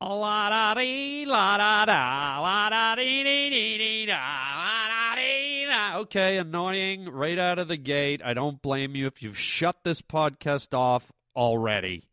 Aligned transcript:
La 0.00 0.50
da 0.50 0.74
dee, 0.74 1.24
la 1.24 1.56
da 1.56 1.84
da, 1.86 2.40
la 2.40 2.68
da 2.68 2.94
dee 2.96 3.22
dee 3.24 3.48
dee 3.48 3.78
dee 3.78 4.06
da, 4.06 4.12
la 4.12 4.88
da 4.88 5.16
dee 5.16 5.66
da. 5.66 5.98
Okay, 6.00 6.36
annoying 6.36 7.08
right 7.08 7.38
out 7.38 7.58
of 7.58 7.68
the 7.68 7.78
gate. 7.78 8.20
I 8.22 8.34
don't 8.34 8.60
blame 8.60 8.94
you 8.94 9.06
if 9.06 9.22
you've 9.22 9.38
shut 9.38 9.76
this 9.84 10.02
podcast 10.02 10.74
off 10.74 11.10
already. 11.34 12.08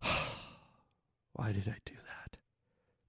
Why 0.00 1.50
did 1.52 1.66
I 1.66 1.78
do 1.84 1.94
that? 1.94 2.36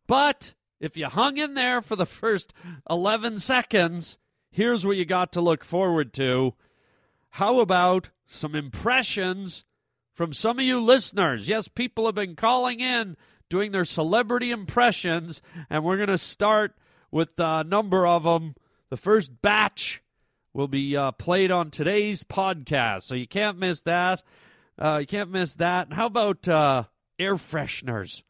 But 0.08 0.56
if 0.80 0.98
you 0.98 1.06
hung 1.06 1.38
in 1.38 1.54
there 1.54 1.84
for 1.84 1.96
the 1.96 2.08
first 2.08 2.52
11 2.90 3.38
seconds, 3.40 4.18
here's 4.50 4.88
what 4.88 4.98
you 4.98 5.06
got 5.06 5.32
to 5.34 5.42
look 5.42 5.64
forward 5.64 6.14
to. 6.14 6.56
How 7.32 7.60
about 7.60 8.10
some 8.26 8.56
impressions 8.56 9.66
from 10.20 10.34
some 10.34 10.60
of 10.60 10.66
you 10.66 10.82
listeners? 10.82 11.48
Yes, 11.48 11.70
people 11.70 12.06
have 12.06 12.16
been 12.16 12.36
calling 12.36 12.82
in 12.82 13.16
doing 13.50 13.72
their 13.72 13.86
celebrity 13.86 14.52
impressions, 14.52 15.42
and 15.70 15.82
we're 15.82 15.96
going 15.96 16.10
to 16.10 16.18
start 16.18 16.76
with 17.10 17.30
a 17.38 17.64
number 17.64 18.06
of 18.06 18.24
them. 18.24 18.54
The 18.90 18.98
first 18.98 19.42
batch 19.42 20.04
will 20.54 20.68
be 20.68 20.98
uh, 20.98 21.12
played 21.12 21.52
on 21.52 21.72
today's 21.72 22.26
podcast, 22.26 23.04
so 23.04 23.16
you 23.16 23.30
can't 23.30 23.58
miss 23.58 23.80
that. 23.84 24.22
Uh, 24.78 24.98
you 24.98 25.08
can't 25.08 25.32
miss 25.32 25.54
that. 25.54 25.94
How 25.94 26.08
about 26.08 26.50
uh, 26.50 26.84
air 27.18 27.36
fresheners? 27.36 28.22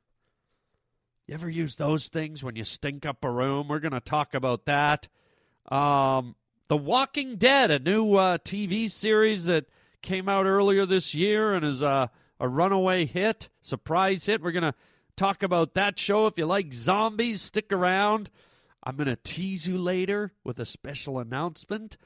You 1.25 1.33
ever 1.33 1.49
use 1.49 1.77
those 1.77 2.07
things 2.07 2.43
when 2.43 2.55
you 2.55 2.65
stink 2.65 3.03
up 3.03 3.25
a 3.25 3.31
room? 3.31 3.67
We're 3.67 3.79
going 3.79 3.93
to 3.93 3.99
talk 3.99 4.35
about 4.35 4.65
that. 4.65 5.07
Um, 5.71 6.35
the 6.67 6.77
Walking 6.77 7.37
Dead, 7.37 7.71
a 7.71 7.79
new 7.79 8.13
uh, 8.13 8.37
TV 8.37 8.91
series 8.91 9.45
that 9.45 9.65
came 10.01 10.29
out 10.29 10.45
earlier 10.45 10.85
this 10.85 11.13
year 11.13 11.53
and 11.53 11.65
is 11.65 11.81
a, 11.81 12.09
a 12.39 12.47
runaway 12.47 13.05
hit, 13.05 13.49
surprise 13.61 14.25
hit. 14.25 14.41
We're 14.41 14.51
going 14.51 14.63
to 14.63 14.75
talk 15.15 15.43
about 15.43 15.73
that 15.73 15.99
show. 15.99 16.27
If 16.27 16.37
you 16.37 16.45
like 16.45 16.73
zombies, 16.73 17.41
stick 17.41 17.71
around. 17.73 18.29
I'm 18.83 18.95
going 18.95 19.07
to 19.07 19.17
tease 19.17 19.67
you 19.67 19.77
later 19.77 20.33
with 20.43 20.59
a 20.59 20.65
special 20.65 21.19
announcement 21.19 21.97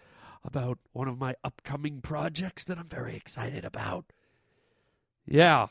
about 0.44 0.80
one 0.92 1.08
of 1.08 1.20
my 1.20 1.36
upcoming 1.44 2.02
projects 2.02 2.64
that 2.66 2.78
I'm 2.78 2.90
very 2.90 3.16
excited 3.16 3.64
about. 3.64 4.06
Yeah. 5.26 5.68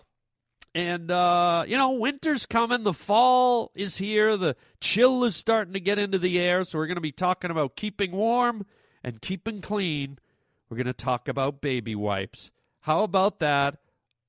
And, 0.75 1.11
uh, 1.11 1.65
you 1.67 1.77
know, 1.77 1.91
winter's 1.91 2.47
coming. 2.47 2.85
The 2.85 2.95
fall 2.95 3.73
is 3.75 3.97
here. 3.99 4.37
The 4.37 4.57
chill 4.81 5.25
is 5.25 5.37
starting 5.37 5.75
to 5.75 5.81
get 5.81 5.99
into 5.99 6.19
the 6.19 6.39
air. 6.39 6.65
So 6.65 6.79
we're 6.79 6.87
going 6.87 6.95
to 6.95 7.03
be 7.03 7.13
talking 7.13 7.51
about 7.51 7.77
keeping 7.77 8.13
warm 8.13 8.65
and 9.05 9.21
keeping 9.21 9.61
clean. 9.61 10.19
We're 10.73 10.77
going 10.77 10.87
to 10.87 10.95
talk 10.95 11.29
about 11.29 11.61
baby 11.61 11.95
wipes. 11.95 12.51
How 12.81 13.03
about 13.03 13.41
that? 13.41 13.77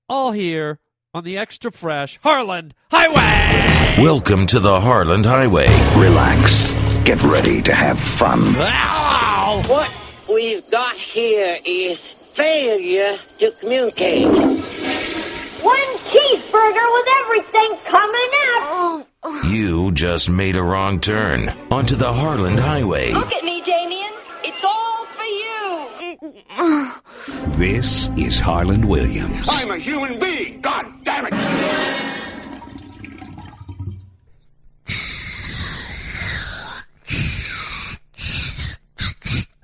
All 0.09 0.33
here 0.33 0.79
on 1.13 1.23
the 1.23 1.37
Extra 1.37 1.71
Fresh 1.71 2.19
Harland 2.21 2.73
Highway. 2.91 4.03
Welcome 4.03 4.45
to 4.47 4.59
the 4.59 4.81
Harland 4.81 5.25
Highway. 5.25 5.67
Relax. 5.95 6.69
Get 7.05 7.23
ready 7.23 7.61
to 7.61 7.73
have 7.73 7.97
fun. 7.97 8.41
Ow! 8.57 9.63
What 9.67 9.89
we've 10.27 10.69
got 10.69 10.97
here 10.97 11.59
is 11.65 12.11
failure 12.11 13.17
to 13.39 13.51
communicate. 13.61 14.27
One 14.27 15.93
cheeseburger 16.11 16.93
with 16.93 17.07
everything 17.21 17.77
coming 17.89 18.31
out. 18.49 19.07
You 19.45 19.93
just 19.93 20.29
made 20.29 20.57
a 20.57 20.61
wrong 20.61 20.99
turn 20.99 21.57
onto 21.71 21.95
the 21.95 22.11
Harland 22.11 22.59
Highway. 22.59 23.13
Look 23.13 23.31
at 23.31 23.45
me, 23.45 23.61
Damien. 23.61 24.11
It's 24.43 24.65
all 24.65 25.05
for 25.05 25.23
you. 25.23 26.42
This 27.47 28.09
is 28.17 28.39
Harland 28.39 28.85
Williams. 28.85 29.63
I'm 29.63 29.71
a 29.71 29.77
human 29.77 30.19
being. 30.19 30.59
God 30.61 30.85
damn 31.03 31.27
it. 31.27 31.33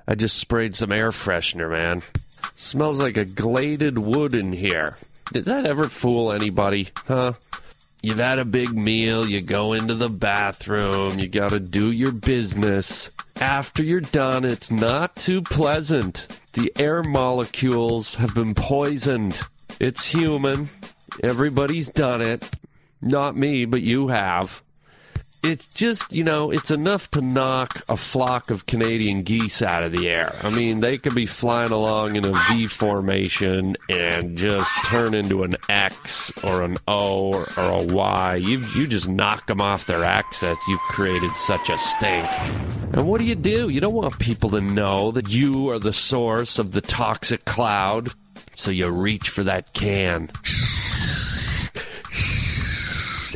I 0.08 0.16
just 0.16 0.38
sprayed 0.38 0.76
some 0.76 0.92
air 0.92 1.11
freshener, 1.11 1.70
man. 1.70 2.02
Smells 2.55 2.99
like 2.99 3.17
a 3.17 3.26
gladed 3.26 3.98
wood 3.98 4.33
in 4.33 4.54
here. 4.54 4.98
Did 5.33 5.45
that 5.45 5.66
ever 5.66 5.89
fool 5.89 6.32
anybody, 6.32 6.89
huh? 7.08 7.33
You've 8.02 8.20
had 8.20 8.39
a 8.39 8.45
big 8.45 8.73
meal, 8.73 9.28
you 9.28 9.42
go 9.42 9.73
into 9.73 9.95
the 9.95 10.10
bathroom, 10.10 11.20
you 11.20 11.28
gotta 11.28 11.60
do 11.60 11.92
your 11.92 12.14
business. 12.14 13.10
After 13.42 13.83
you're 13.83 13.99
done, 13.99 14.45
it's 14.45 14.72
not 14.72 15.16
too 15.16 15.42
pleasant. 15.42 16.28
The 16.59 16.73
air 16.75 17.03
molecules 17.03 18.15
have 18.15 18.36
been 18.36 18.53
poisoned. 18.53 19.39
It's 19.80 20.09
human. 20.09 20.67
Everybody's 21.23 21.87
done 21.87 22.21
it. 22.21 22.52
Not 23.02 23.37
me, 23.37 23.64
but 23.64 23.81
you 23.81 24.09
have. 24.09 24.61
It's 25.42 25.67
just, 25.67 26.11
you 26.11 26.26
know, 26.26 26.52
it's 26.52 26.70
enough 26.70 27.10
to 27.11 27.22
knock 27.22 27.82
a 27.88 27.95
flock 27.95 28.52
of 28.52 28.66
Canadian 28.66 29.23
geese 29.23 29.61
out 29.61 29.83
of 29.83 29.94
the 29.94 30.10
air. 30.10 30.36
I 30.42 30.50
mean, 30.50 30.82
they 30.82 30.98
could 30.98 31.16
be 31.16 31.26
flying 31.26 31.72
along 31.72 32.17
in 32.17 32.26
a 32.26 32.33
V 32.50 32.67
formation 32.67 33.78
and 33.88 34.38
just 34.38 34.70
turn 34.86 35.14
into 35.14 35.44
an 35.44 35.55
X 35.70 36.33
or 36.44 36.64
an 36.64 36.78
O 36.89 37.32
or, 37.33 37.48
or 37.55 37.82
a 37.82 37.83
Y. 37.83 38.36
You, 38.36 38.60
you 38.76 38.86
just 38.86 39.08
knock 39.08 39.48
them 39.48 39.61
off 39.61 39.86
their 39.86 40.04
axis. 40.04 40.60
You've 40.67 40.82
created 40.82 41.33
such 41.38 41.70
a 41.70 41.78
stink. 41.78 42.30
And 42.92 43.08
what 43.08 43.20
do 43.20 43.23
you 43.23 43.36
do? 43.36 43.70
You 43.70 43.80
don't 43.80 43.94
want 43.94 44.20
people 44.20 44.49
to 44.49 44.61
know 44.61 45.11
that 45.11 45.30
you 45.30 45.70
are 45.70 45.80
the 45.80 45.94
source 45.94 46.60
of 46.60 46.73
the 46.73 46.82
toxic 46.82 47.45
cloud. 47.45 48.10
So 48.55 48.72
you 48.72 48.89
reach 48.89 49.30
for 49.30 49.44
that 49.44 49.72
can 49.72 50.32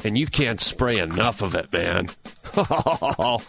and 0.04 0.18
you 0.18 0.28
can't 0.28 0.60
spray 0.62 0.98
enough 0.98 1.42
of 1.42 1.56
it, 1.56 1.72
man. 1.72 2.10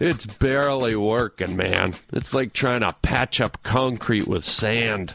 it's 0.00 0.26
barely 0.26 0.96
working, 0.96 1.56
man. 1.56 1.94
It's 2.12 2.34
like 2.34 2.52
trying 2.52 2.80
to 2.80 2.94
patch 3.02 3.40
up 3.40 3.62
concrete 3.62 4.26
with 4.26 4.44
sand. 4.44 5.14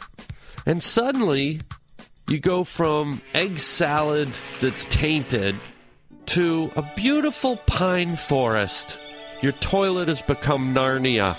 And 0.64 0.82
suddenly, 0.82 1.60
you 2.28 2.38
go 2.38 2.64
from 2.64 3.22
egg 3.34 3.58
salad 3.58 4.30
that's 4.60 4.84
tainted 4.86 5.56
to 6.26 6.72
a 6.74 6.82
beautiful 6.96 7.56
pine 7.66 8.16
forest. 8.16 8.98
Your 9.42 9.52
toilet 9.52 10.08
has 10.08 10.22
become 10.22 10.74
Narnia. 10.74 11.36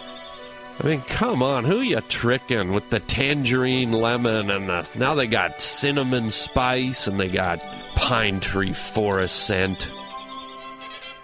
I 0.79 0.87
mean, 0.87 1.01
come 1.01 1.41
on, 1.41 1.65
who 1.65 1.81
you 1.81 1.99
tricking 2.01 2.71
with 2.71 2.89
the 2.91 2.99
tangerine 2.99 3.91
lemon 3.91 4.51
and 4.51 4.69
the 4.69 4.89
now 4.95 5.15
they 5.15 5.25
got 5.25 5.59
cinnamon 5.59 6.29
spice 6.29 7.07
and 7.07 7.19
they 7.19 7.29
got 7.29 7.59
pine 7.97 8.39
tree 8.39 8.73
forest 8.73 9.47
scent. 9.47 9.89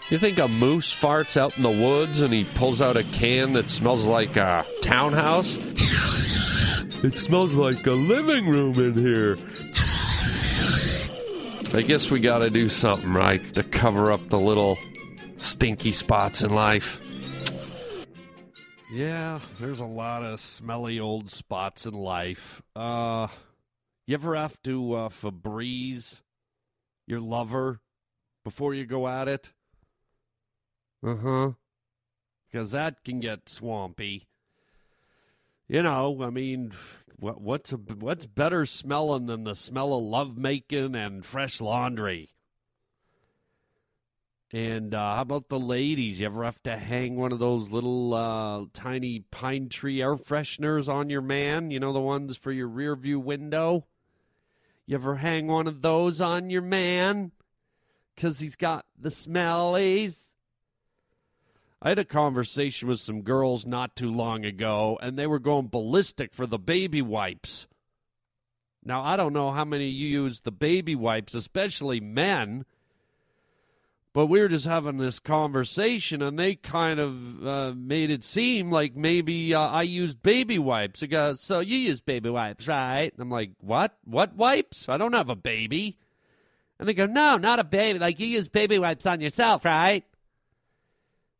You 0.09 0.17
think 0.17 0.39
a 0.39 0.47
moose 0.47 0.91
farts 0.93 1.37
out 1.37 1.55
in 1.55 1.63
the 1.63 1.69
woods 1.69 2.21
and 2.21 2.33
he 2.33 2.43
pulls 2.43 2.81
out 2.81 2.97
a 2.97 3.03
can 3.03 3.53
that 3.53 3.69
smells 3.69 4.05
like 4.05 4.35
a 4.35 4.65
townhouse? 4.81 5.55
It 7.03 7.13
smells 7.13 7.53
like 7.53 7.85
a 7.85 7.93
living 7.93 8.47
room 8.47 8.79
in 8.79 8.95
here. 8.95 9.37
I 11.73 11.81
guess 11.81 12.11
we 12.11 12.19
gotta 12.19 12.49
do 12.49 12.67
something, 12.67 13.13
right, 13.13 13.41
to 13.53 13.63
cover 13.63 14.11
up 14.11 14.29
the 14.29 14.39
little 14.39 14.77
stinky 15.37 15.91
spots 15.91 16.41
in 16.41 16.51
life. 16.51 17.01
Yeah, 18.91 19.39
there's 19.59 19.79
a 19.79 19.85
lot 19.85 20.23
of 20.23 20.39
smelly 20.39 20.99
old 20.99 21.29
spots 21.29 21.85
in 21.85 21.93
life. 21.93 22.61
Uh, 22.75 23.27
you 24.05 24.15
ever 24.15 24.35
have 24.35 24.61
to 24.63 24.93
uh, 24.93 25.09
Febreze 25.09 26.21
your 27.05 27.19
lover 27.19 27.81
before 28.43 28.73
you 28.73 28.85
go 28.85 29.07
at 29.07 29.27
it? 29.27 29.51
Uh 31.05 31.15
huh. 31.15 31.51
Because 32.51 32.71
that 32.71 33.03
can 33.03 33.19
get 33.19 33.49
swampy. 33.49 34.27
You 35.67 35.81
know, 35.81 36.21
I 36.21 36.29
mean, 36.29 36.71
what, 37.17 37.41
what's 37.41 37.71
a, 37.71 37.77
what's 37.77 38.25
better 38.25 38.65
smelling 38.65 39.25
than 39.25 39.43
the 39.43 39.55
smell 39.55 39.93
of 39.93 40.03
lovemaking 40.03 40.95
and 40.95 41.25
fresh 41.25 41.59
laundry? 41.59 42.29
And 44.51 44.93
uh, 44.93 45.15
how 45.15 45.21
about 45.23 45.49
the 45.49 45.59
ladies? 45.59 46.19
You 46.19 46.27
ever 46.27 46.43
have 46.43 46.61
to 46.63 46.77
hang 46.77 47.15
one 47.15 47.31
of 47.31 47.39
those 47.39 47.71
little 47.71 48.13
uh, 48.13 48.65
tiny 48.71 49.21
pine 49.31 49.67
tree 49.67 49.99
air 49.99 50.15
fresheners 50.15 50.87
on 50.87 51.09
your 51.09 51.23
man? 51.23 51.71
You 51.71 51.79
know, 51.79 51.91
the 51.91 51.99
ones 51.99 52.37
for 52.37 52.51
your 52.51 52.67
rear 52.67 52.95
view 52.95 53.19
window? 53.19 53.87
You 54.85 54.95
ever 54.95 55.15
hang 55.15 55.47
one 55.47 55.67
of 55.67 55.81
those 55.81 56.19
on 56.19 56.49
your 56.49 56.61
man? 56.61 57.31
Because 58.15 58.39
he's 58.39 58.55
got 58.55 58.85
the 58.99 59.09
smellies? 59.09 60.33
I 61.81 61.89
had 61.89 61.99
a 61.99 62.05
conversation 62.05 62.87
with 62.87 62.99
some 62.99 63.21
girls 63.21 63.65
not 63.65 63.95
too 63.95 64.11
long 64.11 64.45
ago, 64.45 64.97
and 65.01 65.17
they 65.17 65.27
were 65.27 65.39
going 65.39 65.67
ballistic 65.67 66.33
for 66.33 66.45
the 66.45 66.57
baby 66.57 67.01
wipes. 67.01 67.67
Now, 68.85 69.03
I 69.03 69.15
don't 69.15 69.33
know 69.33 69.51
how 69.51 69.65
many 69.65 69.87
you 69.87 70.07
use 70.07 70.41
the 70.41 70.51
baby 70.51 70.95
wipes, 70.95 71.33
especially 71.33 71.99
men. 72.01 72.65
But 74.13 74.27
we 74.27 74.39
were 74.39 74.47
just 74.47 74.67
having 74.67 74.97
this 74.97 75.17
conversation, 75.17 76.21
and 76.21 76.37
they 76.37 76.53
kind 76.53 76.99
of 76.99 77.47
uh, 77.47 77.73
made 77.75 78.11
it 78.11 78.23
seem 78.23 78.71
like 78.71 78.95
maybe 78.95 79.55
uh, 79.55 79.61
I 79.61 79.81
used 79.81 80.21
baby 80.21 80.59
wipes. 80.59 81.01
It 81.01 81.07
goes, 81.07 81.41
so 81.41 81.61
you 81.61 81.77
use 81.77 81.99
baby 81.99 82.29
wipes, 82.29 82.67
right? 82.67 83.11
And 83.11 83.19
I'm 83.19 83.31
like, 83.31 83.51
what? 83.59 83.97
What 84.05 84.35
wipes? 84.35 84.87
I 84.87 84.97
don't 84.97 85.13
have 85.13 85.29
a 85.29 85.35
baby. 85.35 85.97
And 86.77 86.87
they 86.87 86.93
go, 86.93 87.07
no, 87.07 87.37
not 87.37 87.59
a 87.59 87.63
baby. 87.63 87.97
Like, 87.97 88.19
you 88.19 88.27
use 88.27 88.47
baby 88.47 88.77
wipes 88.77 89.07
on 89.07 89.19
yourself, 89.19 89.65
right? 89.65 90.05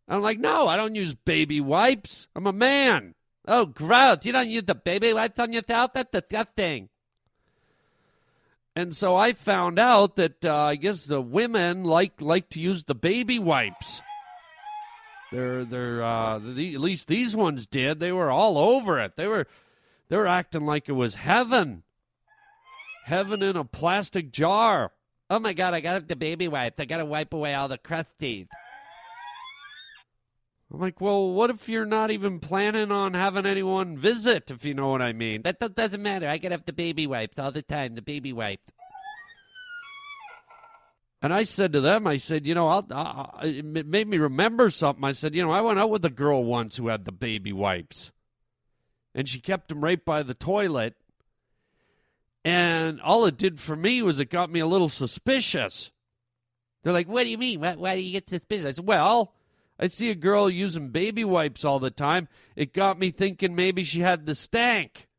I'm 0.07 0.23
like, 0.23 0.39
no, 0.39 0.67
I 0.67 0.75
don't 0.75 0.95
use 0.95 1.13
baby 1.13 1.61
wipes. 1.61 2.27
I'm 2.35 2.47
a 2.47 2.53
man. 2.53 3.13
Oh, 3.47 3.67
gross. 3.67 4.25
You 4.25 4.31
don't 4.31 4.49
use 4.49 4.63
the 4.65 4.75
baby 4.75 5.13
wipes 5.13 5.39
on 5.39 5.53
yourself? 5.53 5.91
That's 5.93 6.11
disgusting. 6.11 6.89
And 8.75 8.95
so 8.95 9.15
I 9.15 9.33
found 9.33 9.77
out 9.77 10.15
that 10.15 10.43
uh, 10.43 10.55
I 10.55 10.75
guess 10.75 11.05
the 11.05 11.21
women 11.21 11.83
like 11.83 12.21
like 12.21 12.49
to 12.49 12.59
use 12.59 12.85
the 12.85 12.95
baby 12.95 13.37
wipes. 13.37 14.01
They're 15.31 15.63
they're 15.63 16.03
uh, 16.03 16.39
the, 16.39 16.73
at 16.73 16.81
least 16.81 17.07
these 17.07 17.35
ones 17.35 17.67
did. 17.67 17.99
They 17.99 18.11
were 18.11 18.31
all 18.31 18.57
over 18.57 18.99
it. 18.99 19.15
They 19.15 19.27
were 19.27 19.47
they 20.09 20.17
were 20.17 20.27
acting 20.27 20.65
like 20.65 20.89
it 20.89 20.93
was 20.93 21.15
heaven, 21.15 21.83
heaven 23.05 23.43
in 23.43 23.55
a 23.55 23.63
plastic 23.63 24.31
jar. 24.31 24.91
Oh 25.29 25.39
my 25.39 25.53
god! 25.53 25.73
I 25.73 25.79
got 25.79 26.07
the 26.07 26.15
baby 26.15 26.47
wipes. 26.47 26.79
I 26.79 26.85
got 26.85 26.97
to 26.97 27.05
wipe 27.05 27.33
away 27.33 27.53
all 27.53 27.67
the 27.67 27.77
crusties. 27.77 28.47
I'm 30.73 30.79
like, 30.79 30.99
well, 30.99 31.31
what 31.31 31.51
if 31.51 31.69
you're 31.69 31.85
not 31.85 32.09
even 32.09 32.39
planning 32.39 32.91
on 32.91 33.13
having 33.13 33.45
anyone 33.45 33.95
visit, 33.95 34.49
if 34.49 34.65
you 34.65 34.73
know 34.73 34.89
what 34.89 35.03
I 35.03 35.13
mean? 35.13 35.43
That, 35.43 35.59
that 35.59 35.75
doesn't 35.75 36.01
matter. 36.01 36.27
I 36.27 36.39
can 36.39 36.51
have 36.51 36.65
the 36.65 36.73
baby 36.73 37.05
wipes 37.05 37.37
all 37.37 37.51
the 37.51 37.61
time, 37.61 37.93
the 37.93 38.01
baby 38.01 38.33
wipes. 38.33 38.71
And 41.21 41.31
I 41.31 41.43
said 41.43 41.73
to 41.73 41.81
them, 41.81 42.07
I 42.07 42.17
said, 42.17 42.47
you 42.47 42.55
know, 42.55 42.67
I'll, 42.67 42.87
I, 42.91 43.45
it 43.45 43.85
made 43.85 44.07
me 44.07 44.17
remember 44.17 44.71
something. 44.71 45.03
I 45.05 45.11
said, 45.11 45.35
you 45.35 45.43
know, 45.43 45.51
I 45.51 45.61
went 45.61 45.77
out 45.77 45.91
with 45.91 46.03
a 46.05 46.09
girl 46.09 46.43
once 46.43 46.75
who 46.77 46.87
had 46.87 47.05
the 47.05 47.11
baby 47.11 47.53
wipes, 47.53 48.11
and 49.13 49.29
she 49.29 49.39
kept 49.39 49.69
them 49.69 49.83
right 49.83 50.03
by 50.03 50.23
the 50.23 50.33
toilet. 50.33 50.95
And 52.43 52.99
all 52.99 53.25
it 53.25 53.37
did 53.37 53.61
for 53.61 53.75
me 53.75 54.01
was 54.01 54.19
it 54.19 54.31
got 54.31 54.51
me 54.51 54.59
a 54.59 54.67
little 54.67 54.89
suspicious. 54.89 55.91
They're 56.81 56.91
like, 56.91 57.07
what 57.07 57.23
do 57.23 57.29
you 57.29 57.37
mean? 57.37 57.61
Why, 57.61 57.75
why 57.75 57.95
do 57.95 58.01
you 58.01 58.11
get 58.11 58.27
suspicious? 58.27 58.65
I 58.65 58.71
said, 58.71 58.87
well, 58.87 59.33
I 59.83 59.87
see 59.87 60.09
a 60.09 60.15
girl 60.15 60.49
using 60.49 60.91
baby 60.91 61.25
wipes 61.25 61.65
all 61.65 61.77
the 61.77 61.91
time. 61.91 62.29
It 62.55 62.71
got 62.71 62.97
me 62.97 63.11
thinking 63.11 63.53
maybe 63.53 63.83
she 63.83 63.99
had 63.99 64.25
the 64.25 64.33
stank. 64.33 65.09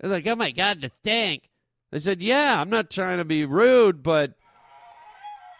I 0.00 0.06
was 0.06 0.12
like, 0.12 0.26
oh 0.28 0.36
my 0.36 0.52
God, 0.52 0.82
the 0.82 0.92
stank. 1.00 1.50
I 1.92 1.98
said, 1.98 2.22
yeah, 2.22 2.60
I'm 2.60 2.70
not 2.70 2.92
trying 2.92 3.18
to 3.18 3.24
be 3.24 3.44
rude, 3.44 4.04
but 4.04 4.34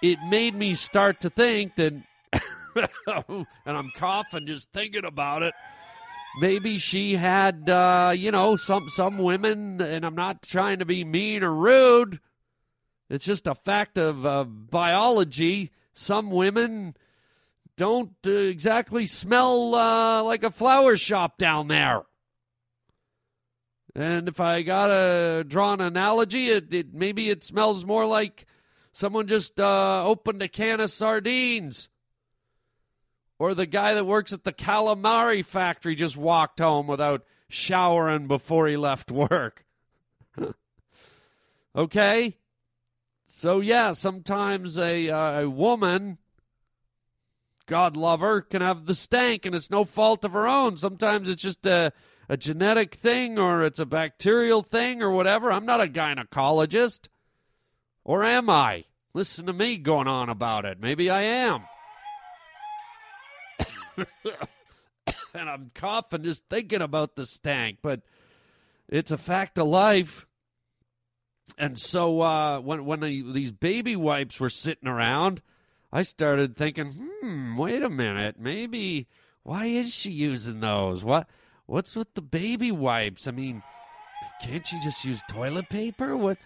it 0.00 0.20
made 0.28 0.54
me 0.54 0.76
start 0.76 1.22
to 1.22 1.30
think 1.30 1.74
that, 1.74 1.94
and 3.26 3.46
I'm 3.66 3.90
coughing 3.96 4.46
just 4.46 4.72
thinking 4.72 5.04
about 5.04 5.42
it. 5.42 5.54
Maybe 6.40 6.78
she 6.78 7.16
had, 7.16 7.68
uh, 7.68 8.12
you 8.16 8.30
know, 8.30 8.54
some 8.54 8.88
some 8.88 9.18
women, 9.18 9.80
and 9.80 10.06
I'm 10.06 10.14
not 10.14 10.42
trying 10.42 10.78
to 10.78 10.84
be 10.84 11.02
mean 11.02 11.42
or 11.42 11.52
rude. 11.52 12.20
It's 13.10 13.24
just 13.24 13.48
a 13.48 13.56
fact 13.56 13.98
of 13.98 14.24
uh, 14.24 14.44
biology. 14.44 15.72
Some 15.92 16.30
women 16.30 16.94
don't 17.76 18.14
uh, 18.26 18.30
exactly 18.30 19.06
smell 19.06 19.74
uh, 19.74 20.22
like 20.22 20.44
a 20.44 20.50
flower 20.50 20.96
shop 20.96 21.38
down 21.38 21.68
there. 21.68 22.02
And 23.94 24.28
if 24.28 24.40
I 24.40 24.62
gotta 24.62 25.44
draw 25.46 25.72
an 25.72 25.80
analogy, 25.80 26.48
it, 26.48 26.74
it 26.74 26.94
maybe 26.94 27.30
it 27.30 27.44
smells 27.44 27.84
more 27.84 28.06
like 28.06 28.46
someone 28.92 29.28
just 29.28 29.60
uh, 29.60 30.04
opened 30.04 30.42
a 30.42 30.48
can 30.48 30.80
of 30.80 30.90
sardines, 30.90 31.88
or 33.38 33.54
the 33.54 33.66
guy 33.66 33.94
that 33.94 34.04
works 34.04 34.32
at 34.32 34.42
the 34.42 34.52
calamari 34.52 35.44
factory 35.44 35.94
just 35.94 36.16
walked 36.16 36.58
home 36.58 36.88
without 36.88 37.24
showering 37.48 38.26
before 38.26 38.66
he 38.66 38.76
left 38.76 39.12
work. 39.12 39.64
okay, 41.76 42.36
so 43.26 43.60
yeah, 43.60 43.92
sometimes 43.92 44.76
a 44.76 45.08
uh, 45.08 45.42
a 45.42 45.48
woman 45.50 46.18
God 47.66 47.96
love 47.96 48.20
her, 48.20 48.40
can 48.40 48.62
have 48.62 48.86
the 48.86 48.94
stank, 48.94 49.46
and 49.46 49.54
it's 49.54 49.70
no 49.70 49.84
fault 49.84 50.24
of 50.24 50.32
her 50.32 50.46
own. 50.46 50.76
Sometimes 50.76 51.28
it's 51.28 51.42
just 51.42 51.66
a, 51.66 51.92
a 52.28 52.36
genetic 52.36 52.94
thing 52.94 53.38
or 53.38 53.62
it's 53.62 53.78
a 53.78 53.86
bacterial 53.86 54.62
thing 54.62 55.02
or 55.02 55.10
whatever. 55.10 55.50
I'm 55.50 55.66
not 55.66 55.80
a 55.80 55.86
gynecologist. 55.86 57.08
Or 58.04 58.22
am 58.22 58.50
I? 58.50 58.84
Listen 59.14 59.46
to 59.46 59.52
me 59.52 59.76
going 59.78 60.08
on 60.08 60.28
about 60.28 60.64
it. 60.64 60.78
Maybe 60.80 61.08
I 61.08 61.22
am. 61.22 61.62
and 65.34 65.48
I'm 65.48 65.70
coughing 65.74 66.24
just 66.24 66.48
thinking 66.48 66.82
about 66.82 67.16
the 67.16 67.24
stank, 67.24 67.78
but 67.80 68.02
it's 68.88 69.10
a 69.10 69.16
fact 69.16 69.58
of 69.58 69.68
life. 69.68 70.26
And 71.56 71.78
so 71.78 72.20
uh, 72.20 72.60
when 72.60 72.84
when 72.84 73.00
these 73.00 73.52
baby 73.52 73.96
wipes 73.96 74.40
were 74.40 74.50
sitting 74.50 74.88
around, 74.88 75.40
I 75.94 76.02
started 76.02 76.56
thinking, 76.56 77.08
hmm, 77.22 77.56
wait 77.56 77.80
a 77.80 77.88
minute, 77.88 78.34
maybe 78.36 79.06
why 79.44 79.66
is 79.66 79.94
she 79.94 80.10
using 80.10 80.58
those? 80.58 81.04
What 81.04 81.28
what's 81.66 81.94
with 81.94 82.12
the 82.14 82.20
baby 82.20 82.72
wipes? 82.72 83.28
I 83.28 83.30
mean, 83.30 83.62
can't 84.42 84.66
she 84.66 84.80
just 84.80 85.04
use 85.04 85.22
toilet 85.30 85.68
paper? 85.68 86.16
What 86.16 86.38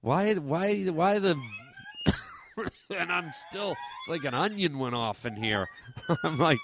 why 0.00 0.34
why 0.34 0.86
why 0.86 1.20
the 1.20 1.40
and 2.90 3.12
I'm 3.12 3.30
still 3.48 3.70
it's 3.70 4.08
like 4.08 4.24
an 4.24 4.34
onion 4.34 4.80
went 4.80 4.96
off 4.96 5.24
in 5.24 5.36
here. 5.36 5.68
I'm 6.24 6.36
like 6.36 6.58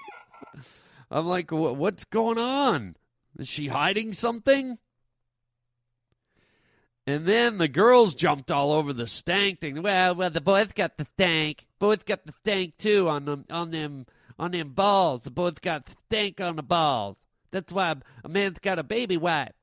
I'm 1.13 1.27
like 1.27 1.53
what's 1.53 2.05
going 2.05 2.39
on? 2.39 2.97
Is 3.39 3.47
she 3.47 3.69
hiding 3.69 4.13
something? 4.13 4.79
And 7.07 7.27
then 7.27 7.59
the 7.59 7.69
girls 7.69 8.15
jumped 8.15 8.51
all 8.51 8.73
over 8.73 8.93
the 8.93 9.09
stank 9.09 9.61
thing. 9.61 9.83
Well, 9.83 10.15
well, 10.15 10.31
the 10.31 10.41
boys 10.41 10.69
got 10.73 10.97
the 10.97 11.07
stank. 11.15 11.67
Boys 11.79 11.99
got 12.05 12.25
the 12.25 12.33
stank 12.41 12.79
too 12.79 13.09
on 13.09 13.25
them, 13.25 13.45
on 13.51 13.73
them, 13.73 14.07
on 14.39 14.53
them 14.53 14.71
balls. 14.71 15.23
The 15.23 15.31
boys 15.31 15.55
got 15.61 15.89
stank 15.89 16.41
on 16.41 16.57
the 16.57 16.63
balls. 16.63 17.17
That's 17.51 17.73
why 17.73 17.97
a 18.25 18.29
man's 18.29 18.61
got 18.61 18.79
a 18.79 18.85
baby 18.85 19.17
wipe. 19.17 19.55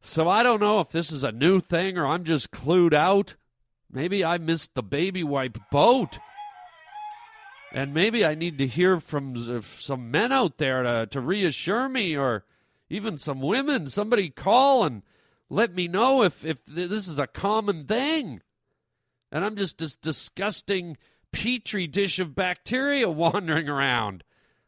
So 0.00 0.28
I 0.28 0.42
don't 0.42 0.60
know 0.60 0.80
if 0.80 0.90
this 0.90 1.12
is 1.12 1.24
a 1.24 1.32
new 1.32 1.60
thing 1.60 1.98
or 1.98 2.06
I'm 2.06 2.24
just 2.24 2.50
clued 2.50 2.94
out. 2.94 3.34
Maybe 3.90 4.24
I 4.24 4.38
missed 4.38 4.74
the 4.74 4.82
baby 4.82 5.22
wipe 5.22 5.58
boat. 5.70 6.18
And 7.72 7.94
maybe 7.94 8.24
I 8.24 8.34
need 8.34 8.58
to 8.58 8.66
hear 8.66 9.00
from 9.00 9.62
some 9.62 10.10
men 10.10 10.30
out 10.30 10.58
there 10.58 10.82
to, 10.82 11.06
to 11.06 11.20
reassure 11.20 11.88
me 11.88 12.16
or 12.16 12.44
even 12.90 13.18
some 13.18 13.40
women. 13.40 13.88
Somebody 13.88 14.28
call 14.28 14.84
and 14.84 15.02
let 15.52 15.74
me 15.74 15.86
know 15.86 16.22
if, 16.22 16.46
if 16.46 16.64
this 16.64 17.06
is 17.06 17.18
a 17.18 17.26
common 17.26 17.84
thing. 17.84 18.40
And 19.30 19.44
I'm 19.44 19.54
just 19.54 19.76
this 19.76 19.94
disgusting 19.94 20.96
petri 21.30 21.86
dish 21.86 22.18
of 22.18 22.34
bacteria 22.34 23.08
wandering 23.10 23.68
around. 23.68 24.24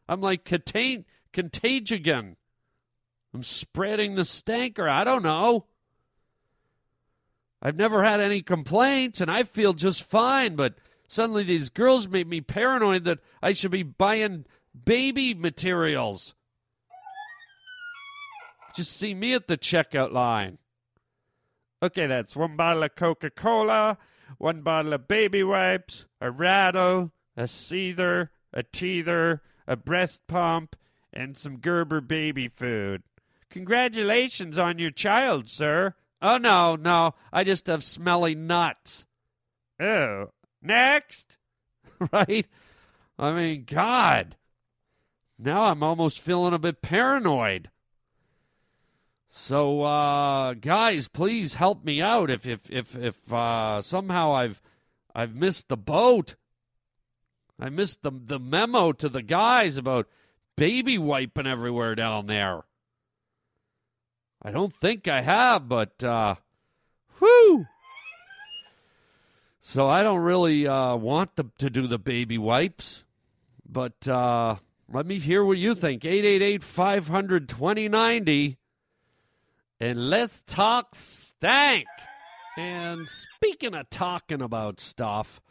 I'm 0.07 0.21
like 0.21 0.45
contag- 0.45 1.05
contagion. 1.33 2.37
I'm 3.33 3.43
spreading 3.43 4.13
the 4.13 4.21
stanker. 4.21 4.87
I 4.87 5.03
don't 5.03 5.23
know. 5.23 5.65
I've 7.63 7.75
never 7.75 8.03
had 8.03 8.19
any 8.19 8.43
complaints 8.43 9.19
and 9.19 9.31
I 9.31 9.41
feel 9.41 9.73
just 9.73 10.03
fine, 10.03 10.55
but 10.55 10.75
suddenly 11.07 11.43
these 11.43 11.69
girls 11.69 12.07
made 12.07 12.27
me 12.27 12.41
paranoid 12.41 13.05
that 13.05 13.19
I 13.41 13.53
should 13.53 13.71
be 13.71 13.81
buying 13.81 14.45
baby 14.85 15.33
materials. 15.33 16.35
Just 18.75 18.95
see 18.95 19.15
me 19.15 19.33
at 19.33 19.47
the 19.47 19.57
checkout 19.57 20.11
line. 20.11 20.59
Okay, 21.83 22.07
that's 22.07 22.35
one 22.35 22.55
bottle 22.55 22.83
of 22.83 22.95
Coca 22.95 23.29
Cola, 23.29 23.97
one 24.37 24.61
bottle 24.61 24.93
of 24.93 25.07
baby 25.07 25.43
wipes, 25.43 26.05
a 26.21 26.31
rattle, 26.31 27.11
a 27.35 27.43
seether, 27.43 28.29
a 28.53 28.63
teether, 28.63 29.41
a 29.67 29.75
breast 29.75 30.21
pump, 30.27 30.75
and 31.13 31.37
some 31.37 31.57
Gerber 31.57 32.01
baby 32.01 32.47
food. 32.47 33.03
Congratulations 33.49 34.57
on 34.57 34.79
your 34.79 34.91
child, 34.91 35.47
sir. 35.47 35.95
Oh, 36.21 36.37
no, 36.37 36.75
no, 36.75 37.15
I 37.31 37.43
just 37.43 37.67
have 37.67 37.83
smelly 37.83 38.35
nuts. 38.35 39.05
Oh, 39.79 40.31
next. 40.61 41.37
right? 42.11 42.47
I 43.19 43.31
mean, 43.31 43.65
God. 43.65 44.35
Now 45.37 45.65
I'm 45.65 45.83
almost 45.83 46.19
feeling 46.19 46.53
a 46.53 46.59
bit 46.59 46.81
paranoid. 46.81 47.69
So, 49.37 49.83
uh, 49.83 50.53
guys, 50.53 51.09
please 51.09 51.55
help 51.55 51.83
me 51.83 52.01
out. 52.01 52.31
If 52.31 52.47
if 52.47 52.71
if 52.71 52.95
if 52.95 53.33
uh, 53.33 53.81
somehow 53.81 54.33
I've 54.33 54.61
I've 55.13 55.35
missed 55.35 55.67
the 55.67 55.75
boat, 55.75 56.35
I 57.59 57.67
missed 57.67 58.01
the 58.01 58.11
the 58.11 58.39
memo 58.39 58.93
to 58.93 59.09
the 59.09 59.21
guys 59.21 59.75
about 59.75 60.07
baby 60.55 60.97
wiping 60.97 61.47
everywhere 61.47 61.95
down 61.95 62.27
there. 62.27 62.63
I 64.41 64.51
don't 64.51 64.73
think 64.73 65.09
I 65.09 65.21
have, 65.21 65.67
but 65.67 66.01
uh, 66.01 66.35
whew. 67.19 67.65
So 69.59 69.89
I 69.89 70.01
don't 70.01 70.21
really 70.21 70.65
uh, 70.65 70.95
want 70.95 71.35
the, 71.35 71.51
to 71.57 71.69
do 71.69 71.87
the 71.87 71.99
baby 71.99 72.37
wipes, 72.37 73.03
but 73.67 74.07
uh, 74.07 74.55
let 74.89 75.05
me 75.05 75.19
hear 75.19 75.43
what 75.43 75.57
you 75.57 75.75
think. 75.75 76.05
888 76.05 76.63
500 76.63 77.49
2090 77.49 78.59
and 79.79 80.09
let's 80.09 80.41
talk 80.45 80.95
stank. 80.95 81.87
And 82.57 83.07
speaking 83.09 83.73
of 83.75 83.89
talking 83.89 84.41
about 84.41 84.79
stuff, 84.79 85.41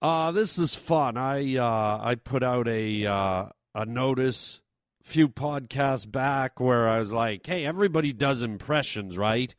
uh, 0.00 0.30
this 0.30 0.58
is 0.58 0.74
fun. 0.74 1.16
I 1.16 1.56
uh, 1.56 2.00
I 2.02 2.14
put 2.14 2.42
out 2.42 2.68
a 2.68 3.06
uh, 3.06 3.46
a 3.74 3.86
notice 3.86 4.60
a 5.04 5.08
few 5.08 5.28
podcasts 5.28 6.10
back 6.10 6.60
where 6.60 6.88
I 6.88 6.98
was 6.98 7.12
like, 7.12 7.46
"Hey, 7.46 7.66
everybody 7.66 8.12
does 8.12 8.42
impressions, 8.42 9.18
right?" 9.18 9.54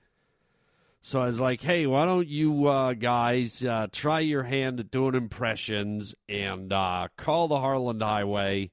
So 1.01 1.21
I 1.21 1.27
was 1.27 1.41
like, 1.41 1.61
"Hey, 1.61 1.85
why 1.85 2.05
don't 2.05 2.27
you 2.27 2.67
uh, 2.67 2.93
guys 2.93 3.63
uh, 3.63 3.87
try 3.91 4.21
your 4.21 4.43
hand 4.43 4.79
at 4.79 4.91
doing 4.91 5.15
impressions 5.15 6.15
and 6.29 6.71
uh, 6.71 7.09
call 7.17 7.49
the 7.49 7.59
Harland 7.59 8.01
Highway 8.01 8.71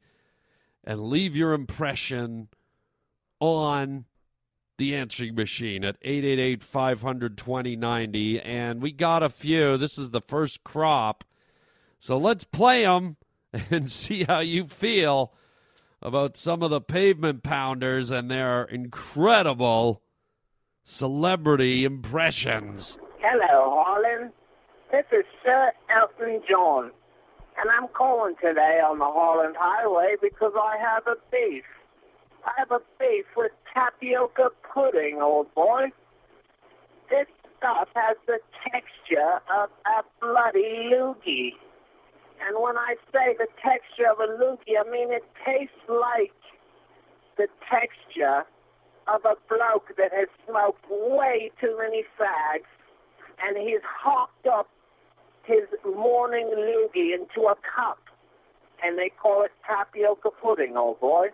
and 0.84 1.02
leave 1.02 1.34
your 1.34 1.54
impression 1.54 2.48
on 3.40 4.04
the 4.76 4.94
answering 4.94 5.34
machine 5.34 5.84
at 5.84 5.96
888 6.02 6.62
500 6.62 7.38
2090. 7.38 8.40
And 8.40 8.82
we 8.82 8.92
got 8.92 9.22
a 9.22 9.28
few. 9.28 9.76
This 9.76 9.98
is 9.98 10.10
the 10.10 10.20
first 10.20 10.64
crop. 10.64 11.24
So 11.98 12.18
let's 12.18 12.44
play 12.44 12.82
them 12.82 13.16
and 13.70 13.90
see 13.90 14.24
how 14.24 14.40
you 14.40 14.66
feel 14.66 15.32
about 16.02 16.36
some 16.36 16.62
of 16.62 16.70
the 16.70 16.80
pavement 16.80 17.42
pounders 17.42 18.10
and 18.10 18.30
their 18.30 18.64
incredible 18.64 20.02
celebrity 20.82 21.84
impressions. 21.84 22.98
Hello, 23.20 23.82
Harland. 23.84 24.32
This 24.92 25.06
is 25.10 25.24
Sir 25.42 25.72
Elton 25.88 26.42
John, 26.48 26.90
and 27.58 27.70
I'm 27.70 27.88
calling 27.88 28.34
today 28.40 28.80
on 28.84 28.98
the 28.98 29.06
Harland 29.06 29.56
Highway 29.58 30.14
because 30.20 30.52
I 30.54 30.76
have 30.78 31.06
a 31.06 31.16
beef. 31.32 31.64
I 32.44 32.52
have 32.58 32.70
a 32.70 32.80
beef 32.98 33.26
with 33.36 33.52
tapioca 33.72 34.50
pudding, 34.72 35.20
old 35.22 35.52
boy. 35.54 35.92
This 37.10 37.26
stuff 37.58 37.88
has 37.94 38.16
the 38.26 38.38
texture 38.70 39.40
of 39.52 39.70
a 39.86 40.02
bloody 40.20 40.90
loogie. 40.92 41.52
And 42.46 42.60
when 42.60 42.76
I 42.76 42.96
say 43.12 43.36
the 43.38 43.46
texture 43.62 44.10
of 44.10 44.20
a 44.20 44.32
loogie, 44.32 44.76
I 44.78 44.90
mean 44.90 45.12
it 45.12 45.24
tastes 45.44 45.74
like 45.88 46.32
the 47.36 47.48
texture 47.70 48.44
of 49.08 49.24
a 49.24 49.36
bloke 49.48 49.96
that 49.96 50.12
has 50.12 50.28
smoked 50.48 50.84
way 50.90 51.50
too 51.60 51.76
many 51.78 52.04
fags 52.18 52.68
and 53.42 53.56
he's 53.56 53.82
hopped 53.84 54.46
up 54.46 54.68
his 55.44 55.64
morning 55.84 56.48
loogie 56.56 57.14
into 57.14 57.48
a 57.48 57.54
cup 57.54 57.98
and 58.82 58.98
they 58.98 59.10
call 59.10 59.42
it 59.44 59.52
tapioca 59.66 60.30
pudding, 60.42 60.76
old 60.76 61.00
boy. 61.00 61.28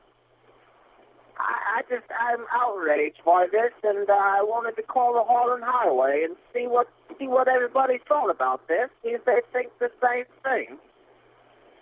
I, 1.41 1.79
I 1.79 1.83
just, 1.89 2.07
I'm 2.19 2.45
outraged 2.53 3.23
by 3.25 3.47
this 3.51 3.73
and 3.83 4.09
uh, 4.09 4.13
I 4.13 4.43
wanted 4.43 4.77
to 4.77 4.83
call 4.83 5.15
the 5.15 5.25
Harland 5.25 5.65
Highway 5.67 6.23
and 6.25 6.37
see 6.55 6.67
what, 6.67 6.89
see 7.19 7.27
what 7.27 7.49
everybody 7.49 7.99
thought 8.07 8.31
about 8.31 8.69
this, 8.69 8.91
see 9.03 9.11
if 9.11 9.25
they 9.25 9.41
think 9.53 9.73
the 9.79 9.91
same 10.03 10.25
thing. 10.43 10.79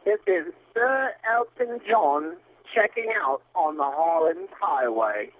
This 0.04 0.20
is 0.26 0.52
Sir 0.74 1.12
Elton 1.30 1.80
John 1.88 2.36
checking 2.74 3.12
out 3.22 3.42
on 3.54 3.76
the 3.76 3.84
Harland 3.84 4.48
Highway. 4.60 5.30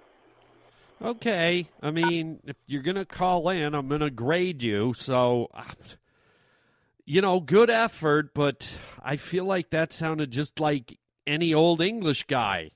Okay. 1.01 1.69
I 1.81 1.91
mean, 1.91 2.39
if 2.43 2.57
you're 2.67 2.81
going 2.81 2.95
to 2.95 3.05
call 3.05 3.49
in, 3.49 3.73
I'm 3.73 3.87
going 3.87 4.01
to 4.01 4.09
grade 4.09 4.61
you. 4.61 4.93
So, 4.93 5.49
you 7.05 7.21
know, 7.21 7.39
good 7.39 7.69
effort, 7.69 8.33
but 8.33 8.77
I 9.01 9.15
feel 9.15 9.45
like 9.45 9.69
that 9.69 9.93
sounded 9.93 10.31
just 10.31 10.59
like 10.59 10.99
any 11.25 11.53
old 11.53 11.81
English 11.81 12.25
guy. 12.25 12.71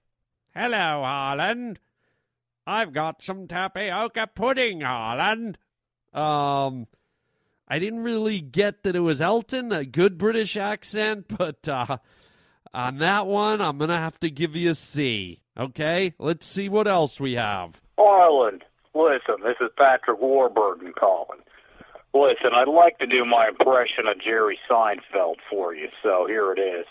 Hello, 0.56 1.02
Harland. 1.04 1.80
I've 2.68 2.94
got 2.94 3.24
some 3.24 3.48
tapioca 3.48 4.28
pudding, 4.36 4.82
Harland. 4.82 5.58
Um, 6.14 6.86
I 7.68 7.80
didn't 7.80 8.04
really 8.04 8.40
get 8.40 8.84
that 8.84 8.96
it 8.96 9.00
was 9.00 9.20
Elton, 9.20 9.72
a 9.72 9.84
good 9.84 10.20
British 10.20 10.56
accent, 10.56 11.26
but 11.38 11.68
uh, 11.68 11.98
on 12.72 13.00
that 13.00 13.26
one, 13.26 13.62
I'm 13.62 13.80
going 13.80 13.90
to 13.90 13.98
have 13.98 14.20
to 14.20 14.30
give 14.30 14.56
you 14.56 14.70
a 14.70 14.76
C. 14.76 15.42
Okay? 15.58 16.14
Let's 16.20 16.46
see 16.46 16.70
what 16.70 16.88
else 16.88 17.20
we 17.20 17.34
have. 17.34 17.82
Harland, 17.98 18.64
listen, 18.94 19.38
this 19.44 19.58
is 19.60 19.72
Patrick 19.76 20.22
Warburton 20.22 20.94
calling. 20.94 21.40
Listen, 22.14 22.52
I'd 22.54 22.68
like 22.68 23.00
to 23.00 23.08
do 23.08 23.26
my 23.26 23.48
impression 23.48 24.06
of 24.08 24.22
Jerry 24.22 24.60
Seinfeld 24.70 25.38
for 25.50 25.74
you, 25.74 25.90
so 26.04 26.28
here 26.28 26.54
it 26.54 26.60
is. 26.60 26.86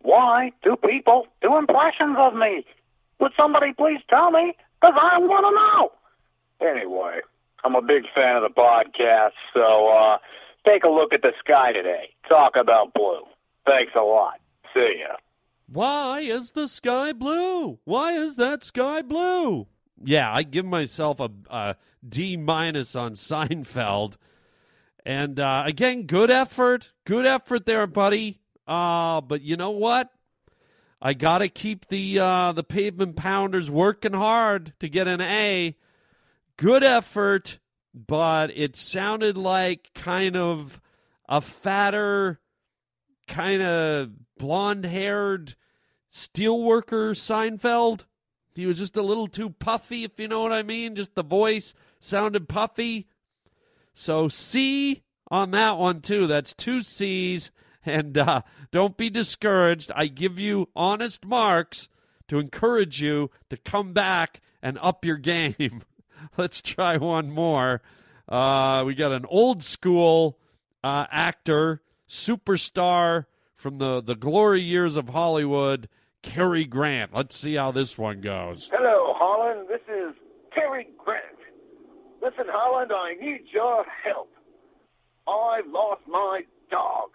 Why 0.00 0.52
do 0.62 0.76
people 0.76 1.26
do 1.42 1.58
impressions 1.58 2.16
of 2.18 2.34
me? 2.34 2.64
Would 3.22 3.32
somebody 3.36 3.72
please 3.72 4.00
tell 4.10 4.32
me? 4.32 4.52
Because 4.80 4.96
I 5.00 5.16
want 5.18 5.46
to 5.46 6.66
know. 6.66 6.68
Anyway, 6.68 7.20
I'm 7.62 7.76
a 7.76 7.80
big 7.80 8.02
fan 8.12 8.34
of 8.34 8.42
the 8.42 8.48
podcast, 8.48 9.30
so 9.54 9.88
uh, 9.88 10.18
take 10.66 10.82
a 10.82 10.88
look 10.88 11.12
at 11.12 11.22
the 11.22 11.30
sky 11.38 11.72
today. 11.72 12.10
Talk 12.28 12.54
about 12.60 12.92
blue. 12.94 13.22
Thanks 13.64 13.92
a 13.94 14.02
lot. 14.02 14.40
See 14.74 14.96
ya. 14.98 15.14
Why 15.68 16.22
is 16.22 16.50
the 16.50 16.66
sky 16.66 17.12
blue? 17.12 17.78
Why 17.84 18.14
is 18.14 18.34
that 18.36 18.64
sky 18.64 19.02
blue? 19.02 19.68
Yeah, 20.02 20.32
I 20.32 20.42
give 20.42 20.66
myself 20.66 21.20
a, 21.20 21.30
a 21.48 21.76
D 22.06 22.36
minus 22.36 22.96
on 22.96 23.12
Seinfeld. 23.12 24.16
And 25.06 25.38
uh, 25.38 25.62
again, 25.64 26.06
good 26.06 26.32
effort. 26.32 26.90
Good 27.04 27.24
effort 27.24 27.66
there, 27.66 27.86
buddy. 27.86 28.40
Uh, 28.66 29.20
but 29.20 29.42
you 29.42 29.56
know 29.56 29.70
what? 29.70 30.10
I 31.04 31.14
got 31.14 31.38
to 31.38 31.48
keep 31.48 31.88
the 31.88 32.20
uh, 32.20 32.52
the 32.52 32.62
pavement 32.62 33.16
pounders 33.16 33.68
working 33.68 34.12
hard 34.12 34.72
to 34.78 34.88
get 34.88 35.08
an 35.08 35.20
A. 35.20 35.76
Good 36.56 36.84
effort, 36.84 37.58
but 37.92 38.56
it 38.56 38.76
sounded 38.76 39.36
like 39.36 39.90
kind 39.96 40.36
of 40.36 40.80
a 41.28 41.40
fatter, 41.40 42.40
kind 43.26 43.62
of 43.62 44.10
blonde 44.38 44.84
haired 44.84 45.56
steelworker 46.14 47.16
Seinfeld. 47.16 48.04
He 48.54 48.66
was 48.66 48.78
just 48.78 48.96
a 48.96 49.02
little 49.02 49.26
too 49.26 49.50
puffy, 49.50 50.04
if 50.04 50.20
you 50.20 50.28
know 50.28 50.42
what 50.42 50.52
I 50.52 50.62
mean. 50.62 50.94
Just 50.94 51.16
the 51.16 51.24
voice 51.24 51.74
sounded 51.98 52.48
puffy. 52.48 53.08
So 53.92 54.28
C 54.28 55.02
on 55.28 55.50
that 55.50 55.78
one, 55.78 56.00
too. 56.00 56.28
That's 56.28 56.52
two 56.52 56.80
C's. 56.82 57.50
And 57.84 58.16
uh, 58.16 58.42
don't 58.70 58.96
be 58.96 59.10
discouraged. 59.10 59.90
I 59.94 60.06
give 60.06 60.38
you 60.38 60.68
honest 60.76 61.24
marks 61.24 61.88
to 62.28 62.38
encourage 62.38 63.02
you 63.02 63.30
to 63.50 63.56
come 63.56 63.92
back 63.92 64.40
and 64.62 64.78
up 64.80 65.04
your 65.04 65.16
game. 65.16 65.82
Let's 66.36 66.62
try 66.62 66.96
one 66.96 67.30
more. 67.30 67.82
Uh, 68.28 68.84
we 68.86 68.94
got 68.94 69.12
an 69.12 69.26
old 69.28 69.64
school 69.64 70.38
uh, 70.84 71.06
actor, 71.10 71.82
superstar 72.08 73.26
from 73.56 73.78
the, 73.78 74.00
the 74.00 74.14
glory 74.14 74.62
years 74.62 74.96
of 74.96 75.08
Hollywood, 75.10 75.88
Cary 76.22 76.64
Grant. 76.64 77.12
Let's 77.14 77.36
see 77.36 77.54
how 77.54 77.72
this 77.72 77.98
one 77.98 78.20
goes. 78.20 78.70
Hello, 78.72 79.12
Holland. 79.16 79.68
This 79.68 79.82
is 79.88 80.14
Cary 80.54 80.88
Grant. 81.04 81.24
Listen, 82.22 82.44
Holland, 82.48 82.92
I 82.94 83.14
need 83.14 83.42
your 83.52 83.84
help. 84.04 84.30
I've 85.28 85.66
lost 85.68 86.02
my 86.08 86.42
dog. 86.70 87.10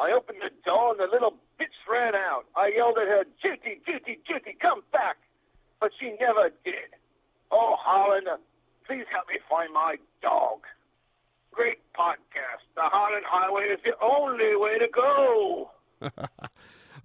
I 0.00 0.12
opened 0.16 0.38
the 0.40 0.50
door 0.64 0.92
and 0.92 1.00
the 1.00 1.12
little 1.12 1.34
bitch 1.60 1.76
ran 1.90 2.14
out. 2.14 2.44
I 2.56 2.72
yelled 2.74 2.96
at 2.96 3.06
her, 3.06 3.24
Judy, 3.42 3.80
Judy, 3.84 4.18
Judy, 4.26 4.56
come 4.60 4.80
back. 4.92 5.18
But 5.78 5.90
she 6.00 6.16
never 6.18 6.48
did. 6.64 6.96
Oh, 7.52 7.74
Holland, 7.78 8.26
please 8.86 9.04
help 9.12 9.28
me 9.28 9.38
find 9.48 9.72
my 9.74 9.96
dog. 10.22 10.60
Great 11.52 11.78
podcast. 11.94 12.64
The 12.76 12.82
Holland 12.84 13.24
Highway 13.28 13.74
is 13.74 13.80
the 13.84 13.92
only 14.02 14.56
way 14.56 14.78
to 14.78 14.88
go. 14.88 15.70